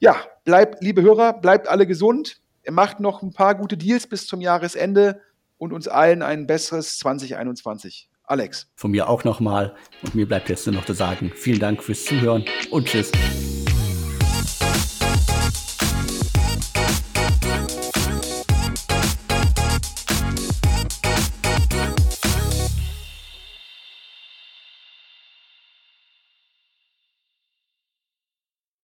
[0.00, 2.40] Ja, bleibt, liebe Hörer, bleibt alle gesund.
[2.68, 5.20] Macht noch ein paar gute Deals bis zum Jahresende
[5.56, 8.07] und uns allen ein besseres 2021.
[8.28, 8.70] Alex.
[8.76, 9.74] Von mir auch nochmal.
[10.02, 13.10] Und mir bleibt jetzt nur noch zu sagen, vielen Dank fürs Zuhören und tschüss.